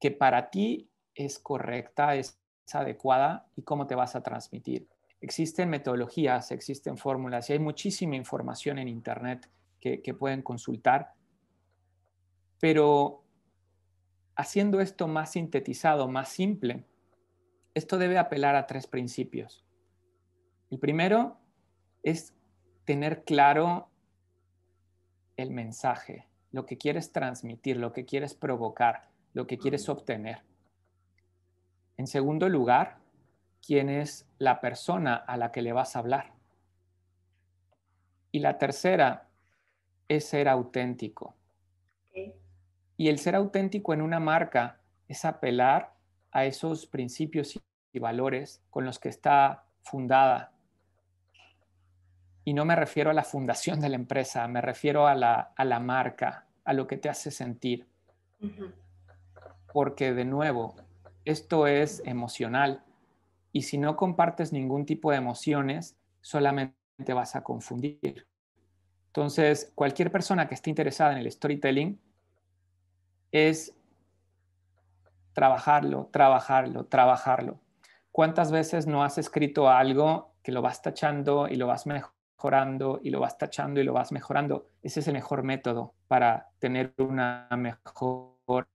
que 0.00 0.10
para 0.10 0.50
ti 0.50 0.90
es 1.14 1.38
correcta, 1.38 2.16
es 2.16 2.40
adecuada 2.72 3.48
y 3.56 3.62
cómo 3.62 3.86
te 3.86 3.94
vas 3.94 4.16
a 4.16 4.22
transmitir. 4.22 4.88
Existen 5.20 5.68
metodologías, 5.68 6.50
existen 6.50 6.96
fórmulas 6.96 7.50
y 7.50 7.54
hay 7.54 7.58
muchísima 7.58 8.16
información 8.16 8.78
en 8.78 8.88
Internet 8.88 9.50
que, 9.80 10.14
pueden 10.18 10.42
consultar, 10.42 11.14
pero 12.58 13.24
haciendo 14.36 14.80
esto 14.80 15.08
más 15.08 15.32
sintetizado, 15.32 16.06
más 16.08 16.28
simple, 16.28 16.84
esto 17.74 17.96
debe 17.98 18.18
apelar 18.18 18.56
a 18.56 18.66
tres 18.66 18.86
principios. 18.86 19.64
El 20.70 20.78
primero 20.78 21.38
es 22.02 22.34
tener 22.84 23.24
claro 23.24 23.88
el 25.36 25.50
mensaje, 25.50 26.28
lo 26.52 26.66
que 26.66 26.76
quieres 26.76 27.12
transmitir, 27.12 27.78
lo 27.78 27.92
que 27.92 28.04
quieres 28.04 28.34
provocar, 28.34 29.09
lo 29.32 29.46
que 29.46 29.58
quieres 29.58 29.88
obtener. 29.88 30.42
En 31.96 32.06
segundo 32.06 32.48
lugar, 32.48 32.98
quién 33.64 33.88
es 33.88 34.26
la 34.38 34.60
persona 34.60 35.14
a 35.14 35.36
la 35.36 35.52
que 35.52 35.62
le 35.62 35.72
vas 35.72 35.94
a 35.94 35.98
hablar. 36.00 36.32
Y 38.32 38.40
la 38.40 38.58
tercera 38.58 39.28
es 40.08 40.24
ser 40.24 40.48
auténtico. 40.48 41.34
Y 42.96 43.08
el 43.08 43.18
ser 43.18 43.34
auténtico 43.34 43.94
en 43.94 44.02
una 44.02 44.20
marca 44.20 44.80
es 45.08 45.24
apelar 45.24 45.94
a 46.32 46.44
esos 46.44 46.86
principios 46.86 47.58
y 47.92 47.98
valores 47.98 48.62
con 48.70 48.84
los 48.84 48.98
que 48.98 49.08
está 49.08 49.64
fundada. 49.82 50.52
Y 52.44 52.54
no 52.54 52.64
me 52.64 52.76
refiero 52.76 53.10
a 53.10 53.14
la 53.14 53.24
fundación 53.24 53.80
de 53.80 53.88
la 53.88 53.96
empresa, 53.96 54.46
me 54.48 54.60
refiero 54.60 55.06
a 55.06 55.14
la, 55.14 55.52
a 55.56 55.64
la 55.64 55.80
marca, 55.80 56.46
a 56.64 56.72
lo 56.72 56.86
que 56.86 56.96
te 56.96 57.08
hace 57.08 57.30
sentir. 57.30 57.86
Porque 59.72 60.12
de 60.12 60.24
nuevo, 60.24 60.74
esto 61.24 61.66
es 61.66 62.02
emocional 62.04 62.82
y 63.52 63.62
si 63.62 63.78
no 63.78 63.96
compartes 63.96 64.52
ningún 64.52 64.86
tipo 64.86 65.10
de 65.10 65.18
emociones, 65.18 65.96
solamente 66.20 66.74
vas 67.14 67.36
a 67.36 67.42
confundir. 67.42 68.26
Entonces, 69.08 69.72
cualquier 69.74 70.12
persona 70.12 70.46
que 70.46 70.54
esté 70.54 70.70
interesada 70.70 71.12
en 71.12 71.18
el 71.18 71.30
storytelling 71.30 72.00
es 73.32 73.74
trabajarlo, 75.32 76.08
trabajarlo, 76.12 76.86
trabajarlo. 76.86 77.60
¿Cuántas 78.12 78.52
veces 78.52 78.86
no 78.86 79.02
has 79.02 79.18
escrito 79.18 79.68
algo 79.68 80.34
que 80.42 80.52
lo 80.52 80.62
vas 80.62 80.82
tachando 80.82 81.48
y 81.48 81.56
lo 81.56 81.66
vas 81.66 81.86
mejorando 81.86 83.00
y 83.02 83.10
lo 83.10 83.20
vas 83.20 83.38
tachando 83.38 83.80
y 83.80 83.84
lo 83.84 83.92
vas 83.92 84.12
mejorando? 84.12 84.68
Ese 84.82 85.00
es 85.00 85.08
el 85.08 85.14
mejor 85.14 85.42
método 85.42 85.94
para 86.08 86.50
tener 86.58 86.94
una 86.98 87.48
mejor 87.56 88.68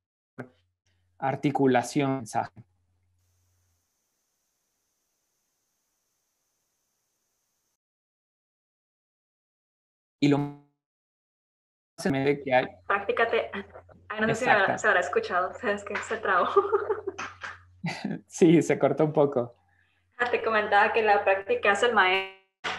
articulación 1.27 2.17
mensaje. 2.17 2.63
Y 10.19 10.27
lo 10.27 10.37
más 10.37 10.65
que 12.03 12.53
hay. 12.53 12.65
Prácticate. 12.87 13.51
Ay, 14.09 14.21
no 14.21 14.27
sé 14.29 14.35
si 14.35 14.45
se 14.45 14.87
habrá 14.87 14.99
escuchado. 14.99 15.53
Sabes 15.53 15.83
que 15.83 15.95
se 15.97 16.17
trabó. 16.17 16.47
sí, 18.27 18.61
se 18.61 18.79
cortó 18.79 19.05
un 19.05 19.13
poco. 19.13 19.55
Ah, 20.17 20.29
te 20.31 20.41
comentaba 20.43 20.93
que 20.93 21.03
la 21.03 21.23
práctica 21.23 21.73
es 21.73 21.83
el 21.83 21.93
maestro. 21.93 22.71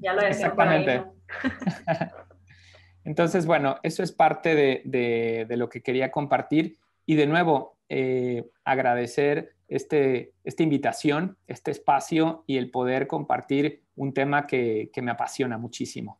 Ya 0.00 0.12
lo 0.12 0.22
decía 0.22 0.48
Exactamente. 0.48 1.04
Entonces, 3.04 3.46
bueno, 3.46 3.78
eso 3.82 4.02
es 4.02 4.12
parte 4.12 4.54
de, 4.54 5.44
de, 5.48 5.56
lo 5.56 5.68
que 5.68 5.82
quería 5.82 6.10
compartir. 6.10 6.78
Y 7.04 7.16
de 7.16 7.26
nuevo, 7.26 7.78
eh, 7.94 8.48
agradecer 8.64 9.54
este, 9.68 10.32
esta 10.44 10.62
invitación, 10.62 11.36
este 11.46 11.70
espacio 11.70 12.42
y 12.46 12.56
el 12.56 12.70
poder 12.70 13.06
compartir 13.06 13.84
un 13.96 14.14
tema 14.14 14.46
que, 14.46 14.88
que 14.94 15.02
me 15.02 15.10
apasiona 15.10 15.58
muchísimo. 15.58 16.18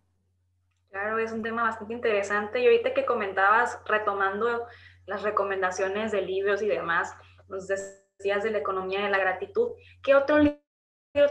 Claro, 0.91 1.17
es 1.19 1.33
un 1.33 1.43
tema 1.43 1.63
bastante 1.63 1.95
interesante. 1.95 2.61
Y 2.61 2.67
ahorita 2.67 2.93
que 2.93 3.07
comentabas, 3.07 3.81
retomando 3.87 4.67
las 5.07 5.23
recomendaciones 5.23 6.13
de 6.13 6.21
libros 6.21 6.61
y 6.61 6.69
demás, 6.69 7.17
nos 7.49 7.67
decías 7.67 8.43
de 8.43 8.51
la 8.51 8.59
economía 8.59 9.03
de 9.03 9.09
la 9.09 9.19
gratitud. 9.19 9.71
¿Qué 10.03 10.15
otro 10.15 10.41
libro 10.41 10.61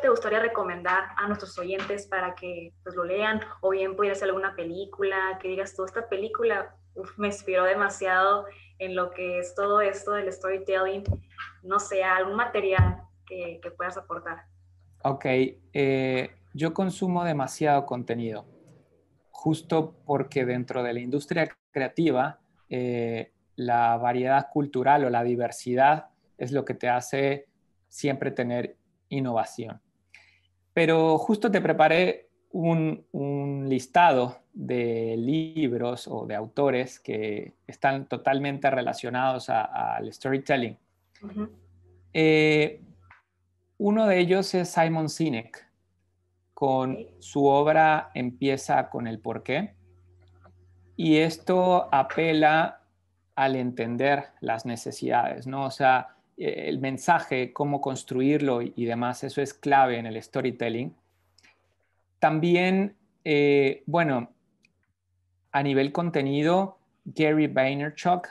te 0.02 0.10
gustaría 0.10 0.40
recomendar 0.40 1.10
a 1.18 1.28
nuestros 1.28 1.56
oyentes 1.60 2.08
para 2.08 2.34
que 2.34 2.74
pues, 2.82 2.96
lo 2.96 3.04
lean? 3.04 3.42
O 3.62 3.70
bien 3.70 3.96
pudiera 3.96 4.16
ser 4.16 4.30
alguna 4.30 4.56
película, 4.56 5.38
que 5.40 5.50
digas 5.50 5.76
tú, 5.76 5.86
esta 5.86 6.10
película 6.10 6.76
me 7.18 7.28
inspiró 7.28 7.64
demasiado 7.66 8.46
en 8.80 8.96
lo 8.96 9.12
que 9.12 9.40
es 9.40 9.54
todo 9.56 9.82
esto 9.82 10.14
del 10.14 10.32
storytelling. 10.32 11.04
No 11.64 11.80
sé, 11.80 12.04
algún 12.04 12.36
material 12.36 13.04
que, 13.26 13.60
que 13.62 13.72
puedas 13.72 13.98
aportar. 13.98 14.46
Ok, 15.04 15.26
eh, 15.26 16.36
yo 16.54 16.74
consumo 16.74 17.24
demasiado 17.24 17.86
contenido 17.86 18.46
justo 19.42 19.96
porque 20.06 20.46
dentro 20.46 20.84
de 20.84 20.94
la 20.94 21.00
industria 21.00 21.50
creativa 21.72 22.40
eh, 22.70 23.32
la 23.56 23.98
variedad 23.98 24.50
cultural 24.52 25.04
o 25.04 25.10
la 25.10 25.24
diversidad 25.24 26.10
es 26.38 26.52
lo 26.52 26.64
que 26.64 26.76
te 26.76 26.90
hace 26.90 27.48
siempre 27.88 28.30
tener 28.30 28.78
innovación. 29.10 29.82
Pero 30.74 31.18
justo 31.18 31.50
te 31.50 31.60
preparé 31.60 32.30
un, 32.52 33.66
listado 33.70 34.38
de 34.54 35.16
libros 35.18 36.08
o 36.08 36.26
de 36.26 36.36
autores 36.36 37.00
que 37.00 37.54
están 37.68 38.06
totalmente 38.08 38.70
relacionados 38.70 39.50
al 39.50 40.12
storytelling. 40.12 40.78
Eh, 42.14 42.82
uno 43.78 44.08
de 44.08 44.20
ellos 44.20 44.54
es 44.54 44.70
Simon 44.70 45.10
Sinek 45.10 45.72
con 46.54 47.08
su 47.18 47.46
obra 47.46 48.12
empieza 48.14 48.90
con 48.90 49.08
el 49.08 49.18
porqué 49.18 49.74
y 50.96 51.18
esto 51.18 51.90
apela 51.92 52.82
al 53.34 53.56
entender 53.56 54.26
las 54.42 54.68
necesidades, 54.68 55.48
¿no? 55.48 55.66
O 55.66 55.72
sea, 55.72 56.18
el 56.38 56.78
mensaje, 56.80 57.54
cómo 57.54 57.82
construirlo 57.82 58.62
y 58.62 58.86
demás, 58.86 59.24
eso 59.24 59.42
es 59.42 59.56
clave 59.56 59.98
en 59.98 60.06
el 60.06 60.22
storytelling. 60.22 60.94
También, 62.22 62.96
eh, 63.24 63.82
bueno, 63.88 64.30
a 65.52 65.64
nivel 65.64 65.92
contenido, 65.92 66.78
Gary 67.04 67.48
Vaynerchuk, 67.48 68.28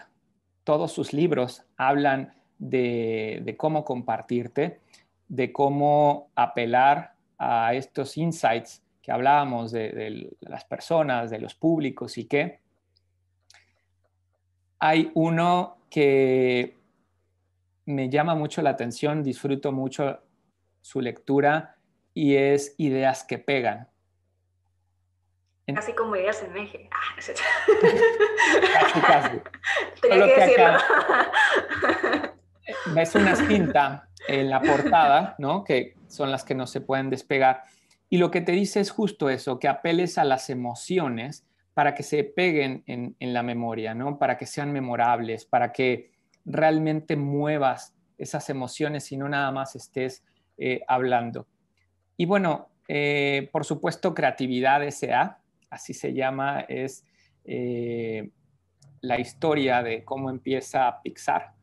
todos 0.63 0.93
sus 0.93 1.13
libros 1.13 1.65
hablan 1.77 2.33
de, 2.61 3.43
de 3.45 3.57
cómo 3.57 3.85
compartirte, 3.85 4.79
de 5.27 5.53
cómo 5.53 6.31
apelar 6.37 7.15
a 7.37 7.75
estos 7.75 8.17
insights 8.17 8.81
que 9.03 9.11
hablábamos 9.11 9.73
de, 9.73 10.37
las 10.39 10.65
personas, 10.67 11.29
de 11.29 11.41
los 11.41 11.57
públicos 11.57 12.17
y 12.17 12.27
qué. 12.27 12.61
Hay 14.79 15.11
uno 15.15 15.79
que 15.91 16.79
me 17.87 18.09
llama 18.09 18.37
mucho 18.37 18.63
la 18.63 18.71
atención, 18.71 19.25
disfruto 19.25 19.73
mucho 19.73 20.21
su 20.81 21.01
lectura 21.01 21.80
y 22.15 22.37
es 22.37 22.75
Ideas 22.79 23.25
que 23.25 23.39
pegan. 23.39 23.89
Casi 25.75 25.93
como 25.93 26.17
ideas 26.17 26.43
en 26.43 26.57
eje. 26.57 26.89
Ah, 26.91 27.15
casi, 27.17 29.01
casi. 29.01 29.41
Tenía 30.03 30.27
que, 30.27 30.41
decirlo. 30.41 30.79
ves 32.95 33.15
una 33.15 33.37
cinta 33.37 34.09
en 34.29 34.51
la 34.51 34.61
portada, 34.61 35.35
¿no? 35.39 35.65
Que 35.65 35.95
son 36.09 36.31
las 36.31 36.45
que 36.45 36.55
no 36.55 36.67
se 36.67 36.81
pueden 36.81 37.11
despegar. 37.11 37.63
Y 38.09 38.19
lo 38.19 38.31
que 38.31 38.41
te 38.41 38.53
dice 38.53 38.81
es 38.81 38.91
justo 38.91 39.31
eso, 39.31 39.59
que 39.59 39.69
apeles 39.69 40.19
a 40.19 40.25
las 40.25 40.51
emociones 40.51 41.47
para 41.75 41.95
que 41.95 42.03
se 42.03 42.25
peguen 42.25 42.83
en, 42.87 43.15
la 43.21 43.43
memoria, 43.43 43.95
¿no? 43.95 44.19
Para 44.19 44.37
que 44.37 44.47
sean 44.47 44.73
memorables, 44.73 45.45
para 45.45 45.73
que 45.73 46.11
realmente 46.45 47.17
muevas 47.17 47.95
esas 48.19 48.51
emociones 48.51 49.11
y 49.13 49.17
no 49.17 49.29
nada 49.29 49.53
más 49.53 49.77
estés 49.77 50.25
eh, 50.59 50.83
hablando. 50.89 51.47
Y 52.21 52.27
bueno, 52.27 52.69
eh, 52.87 53.49
por 53.51 53.65
supuesto, 53.65 54.13
creatividad 54.13 54.85
S.A., 54.85 55.39
así 55.71 55.95
se 55.95 56.13
llama, 56.13 56.61
es 56.69 57.07
eh, 57.47 58.29
la 59.01 59.19
historia 59.19 59.83
de 59.83 60.05
cómo 60.05 60.29
empieza 60.29 61.01
Pixar. 61.03 61.55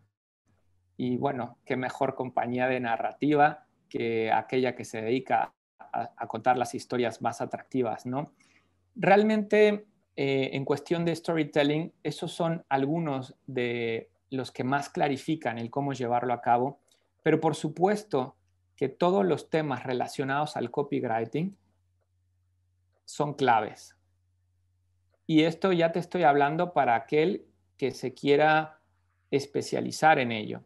Y 0.98 1.18
bueno, 1.18 1.60
qué 1.64 1.78
mejor 1.78 2.16
compañía 2.16 2.68
de 2.68 2.80
narrativa 2.80 3.68
que 3.88 4.32
aquella 4.32 4.76
que 4.76 4.84
se 4.84 5.00
dedica 5.00 5.54
a, 5.78 6.28
contar 6.28 6.58
las 6.58 6.74
historias 6.74 7.22
más 7.22 7.40
atractivas, 7.40 8.08
¿no? 8.08 8.34
Realmente, 8.96 9.86
eh, 10.16 10.50
en 10.54 10.66
cuestión 10.66 11.06
de 11.06 11.16
storytelling, 11.16 11.94
esos 12.02 12.32
son 12.32 12.66
algunos 12.68 13.36
de 13.46 14.10
los 14.32 14.52
que 14.52 14.64
más 14.64 14.90
clarifican 14.90 15.60
el 15.60 15.70
cómo 15.70 15.94
llevarlo 15.94 16.34
a 16.34 16.42
cabo, 16.42 16.80
pero 17.22 17.40
por 17.40 17.54
supuesto 17.54 18.37
que 18.78 18.88
todos 18.88 19.26
los 19.26 19.50
temas 19.50 19.84
relacionados 19.84 20.56
al 20.56 20.72
copywriting 20.72 21.58
son 23.04 23.34
claves. 23.34 23.98
Y 25.26 25.44
esto 25.44 25.74
ya 25.74 25.92
te 25.92 26.00
estoy 26.00 26.24
hablando 26.24 26.72
para 26.72 26.96
aquel 26.96 27.46
que 27.76 27.92
se 27.92 28.14
quiera 28.14 28.80
especializar 29.30 30.20
en 30.20 30.32
ello 30.32 30.64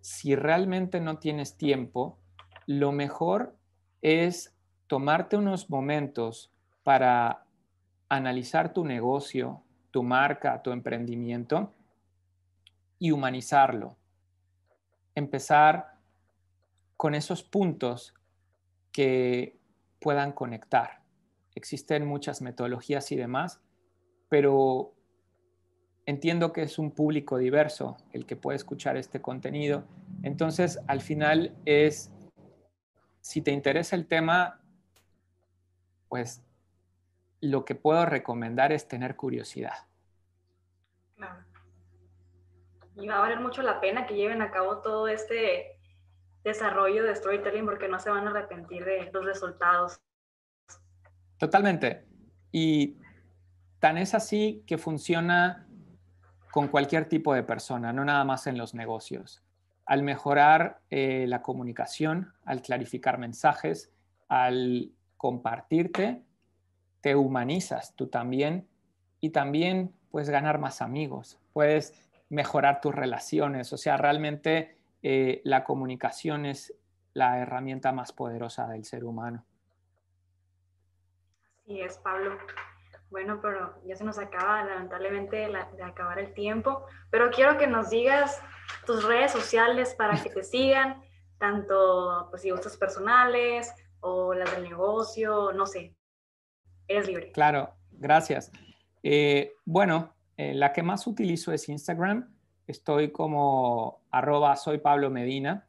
si 0.00 0.36
realmente 0.36 1.00
no 1.00 1.18
tienes 1.18 1.56
tiempo, 1.56 2.18
lo 2.66 2.92
mejor 2.92 3.56
es 4.02 4.54
tomarte 4.86 5.36
unos 5.36 5.70
momentos 5.70 6.52
para 6.82 7.46
analizar 8.08 8.72
tu 8.72 8.84
negocio, 8.84 9.62
tu 9.90 10.02
marca, 10.02 10.60
tu 10.62 10.72
emprendimiento 10.72 11.72
y 12.98 13.12
humanizarlo. 13.12 13.96
Empezar 15.14 15.93
con 16.96 17.14
esos 17.14 17.42
puntos 17.42 18.14
que 18.92 19.58
puedan 20.00 20.32
conectar. 20.32 21.02
Existen 21.54 22.06
muchas 22.06 22.42
metodologías 22.42 23.10
y 23.12 23.16
demás, 23.16 23.60
pero 24.28 24.94
entiendo 26.06 26.52
que 26.52 26.62
es 26.62 26.78
un 26.78 26.90
público 26.90 27.38
diverso 27.38 27.96
el 28.12 28.26
que 28.26 28.36
puede 28.36 28.56
escuchar 28.56 28.96
este 28.96 29.20
contenido. 29.20 29.84
Entonces, 30.22 30.78
al 30.86 31.00
final 31.00 31.56
es, 31.64 32.12
si 33.20 33.40
te 33.40 33.50
interesa 33.50 33.96
el 33.96 34.06
tema, 34.06 34.60
pues 36.08 36.42
lo 37.40 37.64
que 37.64 37.74
puedo 37.74 38.06
recomendar 38.06 38.72
es 38.72 38.88
tener 38.88 39.16
curiosidad. 39.16 39.86
Y 42.96 43.08
va 43.08 43.16
a 43.16 43.20
valer 43.20 43.40
mucho 43.40 43.62
la 43.62 43.80
pena 43.80 44.06
que 44.06 44.14
lleven 44.14 44.40
a 44.40 44.50
cabo 44.50 44.78
todo 44.78 45.08
este 45.08 45.73
desarrollo 46.44 47.02
de 47.02 47.16
storytelling 47.16 47.64
porque 47.64 47.88
no 47.88 47.98
se 47.98 48.10
van 48.10 48.28
a 48.28 48.30
arrepentir 48.30 48.84
de 48.84 49.10
los 49.12 49.24
resultados. 49.24 49.98
Totalmente. 51.38 52.06
Y 52.52 52.98
tan 53.80 53.98
es 53.98 54.14
así 54.14 54.62
que 54.66 54.78
funciona 54.78 55.66
con 56.52 56.68
cualquier 56.68 57.08
tipo 57.08 57.34
de 57.34 57.42
persona, 57.42 57.92
no 57.92 58.04
nada 58.04 58.24
más 58.24 58.46
en 58.46 58.56
los 58.56 58.74
negocios. 58.74 59.42
Al 59.86 60.02
mejorar 60.02 60.80
eh, 60.90 61.26
la 61.26 61.42
comunicación, 61.42 62.32
al 62.44 62.62
clarificar 62.62 63.18
mensajes, 63.18 63.92
al 64.28 64.92
compartirte, 65.16 66.22
te 67.00 67.16
humanizas 67.16 67.94
tú 67.96 68.06
también 68.06 68.68
y 69.20 69.30
también 69.30 69.92
puedes 70.10 70.30
ganar 70.30 70.58
más 70.58 70.80
amigos, 70.80 71.40
puedes 71.52 71.92
mejorar 72.28 72.80
tus 72.80 72.94
relaciones, 72.94 73.72
o 73.72 73.76
sea, 73.76 73.96
realmente 73.96 74.78
eh, 75.06 75.42
la 75.44 75.64
comunicación 75.64 76.46
es 76.46 76.74
la 77.12 77.38
herramienta 77.38 77.92
más 77.92 78.10
poderosa 78.10 78.66
del 78.68 78.86
ser 78.86 79.04
humano. 79.04 79.44
Así 81.62 81.78
es, 81.82 81.98
Pablo. 81.98 82.38
Bueno, 83.10 83.38
pero 83.42 83.74
ya 83.84 83.96
se 83.96 84.04
nos 84.04 84.18
acaba 84.18 84.64
lamentablemente 84.64 85.36
de 85.36 85.82
acabar 85.82 86.18
el 86.18 86.32
tiempo, 86.32 86.86
pero 87.10 87.30
quiero 87.30 87.58
que 87.58 87.66
nos 87.66 87.90
digas 87.90 88.40
tus 88.86 89.04
redes 89.04 89.30
sociales 89.30 89.94
para 89.94 90.22
que 90.22 90.30
te 90.30 90.42
sigan, 90.42 91.02
tanto 91.38 92.28
pues 92.30 92.40
si 92.40 92.50
gustas 92.50 92.78
personales 92.78 93.70
o 94.00 94.32
las 94.32 94.50
del 94.52 94.64
negocio, 94.64 95.52
no 95.52 95.66
sé, 95.66 95.94
eres 96.88 97.06
libre. 97.06 97.30
Claro, 97.32 97.74
gracias. 97.92 98.50
Eh, 99.02 99.52
bueno, 99.66 100.14
eh, 100.38 100.54
la 100.54 100.72
que 100.72 100.82
más 100.82 101.06
utilizo 101.06 101.52
es 101.52 101.68
Instagram. 101.68 102.33
Estoy 102.66 103.10
como 103.10 104.00
arroba 104.10 104.56
soy 104.56 104.78
Pablo 104.78 105.10
Medina 105.10 105.66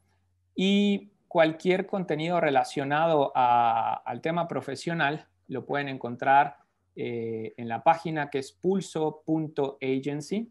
y 0.56 1.10
cualquier 1.28 1.86
contenido 1.86 2.40
relacionado 2.40 3.32
al 3.36 4.22
tema 4.22 4.48
profesional 4.48 5.28
lo 5.48 5.66
pueden 5.66 5.90
encontrar 5.90 6.58
eh, 6.96 7.54
en 7.58 7.68
la 7.68 7.84
página 7.84 8.30
que 8.30 8.40
es 8.40 8.54
pulso.agency, 8.54 10.50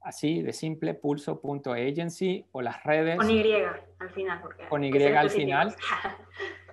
así 0.00 0.40
de 0.40 0.54
simple, 0.54 0.94
pulso.agency 0.94 2.46
o 2.52 2.62
las 2.62 2.82
redes. 2.82 3.18
Con 3.18 3.30
Y 3.30 3.52
al 3.98 4.10
final. 4.10 4.40
con 4.68 4.84
Y 4.84 5.02
al 5.04 5.30
final. 5.30 5.74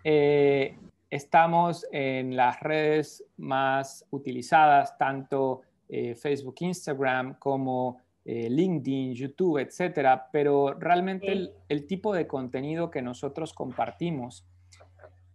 Eh, 0.05 0.77
estamos 1.09 1.87
en 1.89 2.35
las 2.35 2.59
redes 2.59 3.23
más 3.37 4.05
utilizadas, 4.09 4.97
tanto 4.97 5.61
eh, 5.87 6.13
Facebook, 6.13 6.55
Instagram, 6.59 7.35
como 7.39 7.99
LinkedIn, 8.25 9.13
YouTube, 9.13 9.57
etcétera, 9.57 10.29
pero 10.31 10.73
realmente 10.73 11.51
el 11.67 11.87
tipo 11.87 12.13
de 12.13 12.25
contenido 12.25 12.89
que 12.89 13.01
nosotros 13.01 13.53
compartimos 13.53 14.45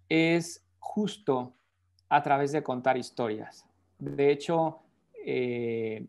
es 0.09 0.67
justo 0.79 1.55
a 2.09 2.23
través 2.23 2.53
de 2.53 2.63
contar 2.63 2.97
historias. 2.97 3.67
De 3.99 4.31
hecho, 4.31 4.81
eh, 5.25 6.07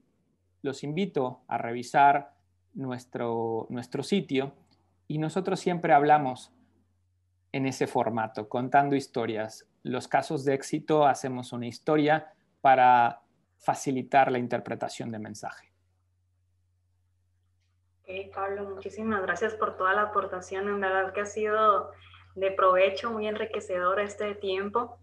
los 0.61 0.83
invito 0.83 1.41
a 1.47 1.57
revisar 1.57 2.33
nuestro, 2.73 3.67
nuestro 3.69 4.03
sitio 4.03 4.53
y 5.07 5.17
nosotros 5.17 5.59
siempre 5.59 5.93
hablamos 5.93 6.51
en 7.51 7.65
ese 7.65 7.87
formato, 7.87 8.47
contando 8.47 8.95
historias. 8.95 9.67
Los 9.83 10.07
casos 10.07 10.45
de 10.45 10.53
éxito 10.53 11.05
hacemos 11.05 11.51
una 11.51 11.67
historia 11.67 12.31
para 12.61 13.21
facilitar 13.57 14.31
la 14.31 14.37
interpretación 14.37 15.11
de 15.11 15.19
mensaje. 15.19 15.68
Ok, 18.09 18.33
Pablo, 18.33 18.63
muchísimas 18.63 19.21
gracias 19.21 19.53
por 19.53 19.77
toda 19.77 19.93
la 19.93 20.01
aportación. 20.03 20.67
En 20.67 20.79
verdad 20.79 21.13
que 21.13 21.21
ha 21.21 21.25
sido 21.27 21.91
de 22.33 22.49
provecho, 22.49 23.11
muy 23.11 23.27
enriquecedor 23.27 23.99
este 23.99 24.33
tiempo. 24.33 24.97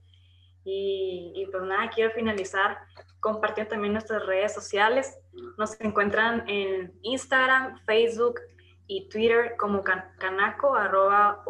Y, 0.65 1.47
pues 1.53 1.63
nada, 1.63 1.89
quiero 1.91 2.11
finalizar 2.11 2.79
compartiendo 3.21 3.71
también 3.71 3.93
nuestras 3.93 4.27
redes 4.27 4.53
sociales. 4.53 5.21
Nos 5.57 5.81
encuentran 5.81 6.49
en 6.49 6.99
Instagram, 7.03 7.79
Facebook 7.87 8.41
y 8.89 9.09
Twitter 9.09 9.55
como 9.57 9.85
canaco, 9.85 10.75
arroba, 10.75 11.45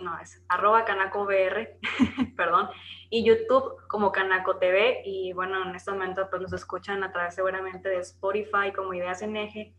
no, 0.00 0.18
es 0.18 0.42
arroba 0.48 0.84
canaco 0.84 1.24
perdón, 2.36 2.68
y 3.10 3.24
YouTube 3.24 3.76
como 3.86 4.10
Canaco 4.10 4.56
TV. 4.56 5.02
Y 5.04 5.34
bueno, 5.34 5.62
en 5.68 5.76
este 5.76 5.92
momento 5.92 6.26
pues 6.28 6.42
nos 6.42 6.52
escuchan 6.52 7.04
a 7.04 7.12
través 7.12 7.36
seguramente 7.36 7.88
de 7.88 7.98
Spotify 7.98 8.72
como 8.74 8.92
Ideas 8.92 9.22
en 9.22 9.36
Eje 9.36 9.72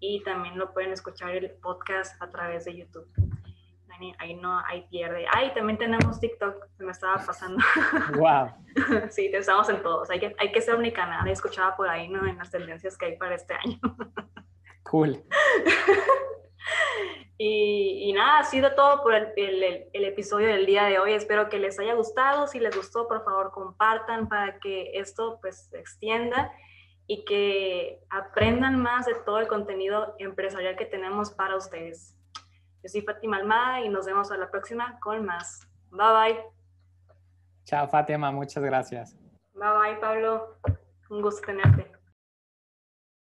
y 0.00 0.22
también 0.22 0.58
lo 0.58 0.72
pueden 0.72 0.92
escuchar 0.92 1.30
el 1.34 1.50
podcast 1.50 2.20
a 2.22 2.30
través 2.30 2.64
de 2.64 2.76
YouTube 2.76 3.08
ahí 4.18 4.34
no, 4.34 4.58
ahí 4.66 4.86
pierde. 4.90 5.26
Ay, 5.32 5.52
también 5.54 5.78
tenemos 5.78 6.20
TikTok, 6.20 6.66
se 6.76 6.84
me 6.84 6.92
estaba 6.92 7.22
pasando. 7.24 7.58
Wow. 8.16 8.50
sí, 9.10 9.30
estamos 9.32 9.68
en 9.68 9.82
todos. 9.82 10.10
Hay 10.10 10.20
que, 10.20 10.34
hay 10.38 10.52
que 10.52 10.60
ser 10.60 10.74
omnicanal. 10.74 11.26
Escuchaba 11.28 11.76
por 11.76 11.88
ahí, 11.88 12.08
¿no? 12.08 12.26
En 12.26 12.38
las 12.38 12.50
tendencias 12.50 12.96
que 12.96 13.06
hay 13.06 13.16
para 13.16 13.34
este 13.34 13.54
año. 13.54 13.78
cool. 14.84 15.22
Y, 17.38 18.08
y, 18.08 18.12
nada, 18.14 18.38
ha 18.38 18.44
sido 18.44 18.74
todo 18.74 19.02
por 19.02 19.14
el, 19.14 19.32
el, 19.36 19.88
el, 19.92 20.04
episodio 20.04 20.48
del 20.48 20.64
día 20.64 20.84
de 20.84 20.98
hoy. 20.98 21.12
Espero 21.12 21.50
que 21.50 21.58
les 21.58 21.78
haya 21.78 21.94
gustado. 21.94 22.46
Si 22.46 22.58
les 22.58 22.74
gustó, 22.74 23.06
por 23.08 23.24
favor, 23.24 23.52
compartan 23.52 24.28
para 24.28 24.58
que 24.58 24.92
esto 24.94 25.38
pues 25.42 25.68
se 25.70 25.78
extienda 25.78 26.50
y 27.06 27.24
que 27.24 28.00
aprendan 28.10 28.82
más 28.82 29.06
de 29.06 29.14
todo 29.14 29.38
el 29.38 29.48
contenido 29.48 30.14
empresarial 30.18 30.76
que 30.76 30.86
tenemos 30.86 31.30
para 31.30 31.56
ustedes. 31.56 32.16
Yo 32.82 32.88
soy 32.88 33.02
Fátima 33.02 33.36
Almada 33.36 33.80
y 33.80 33.88
nos 33.88 34.06
vemos 34.06 34.30
a 34.30 34.36
la 34.36 34.50
próxima 34.50 34.98
con 35.00 35.24
más. 35.24 35.68
Bye 35.90 36.34
bye. 36.34 36.44
Chao 37.64 37.88
Fátima, 37.88 38.30
muchas 38.30 38.62
gracias. 38.62 39.16
Bye 39.54 39.70
bye 39.78 39.96
Pablo, 40.00 40.56
un 41.10 41.22
gusto 41.22 41.46
tenerte. 41.46 41.95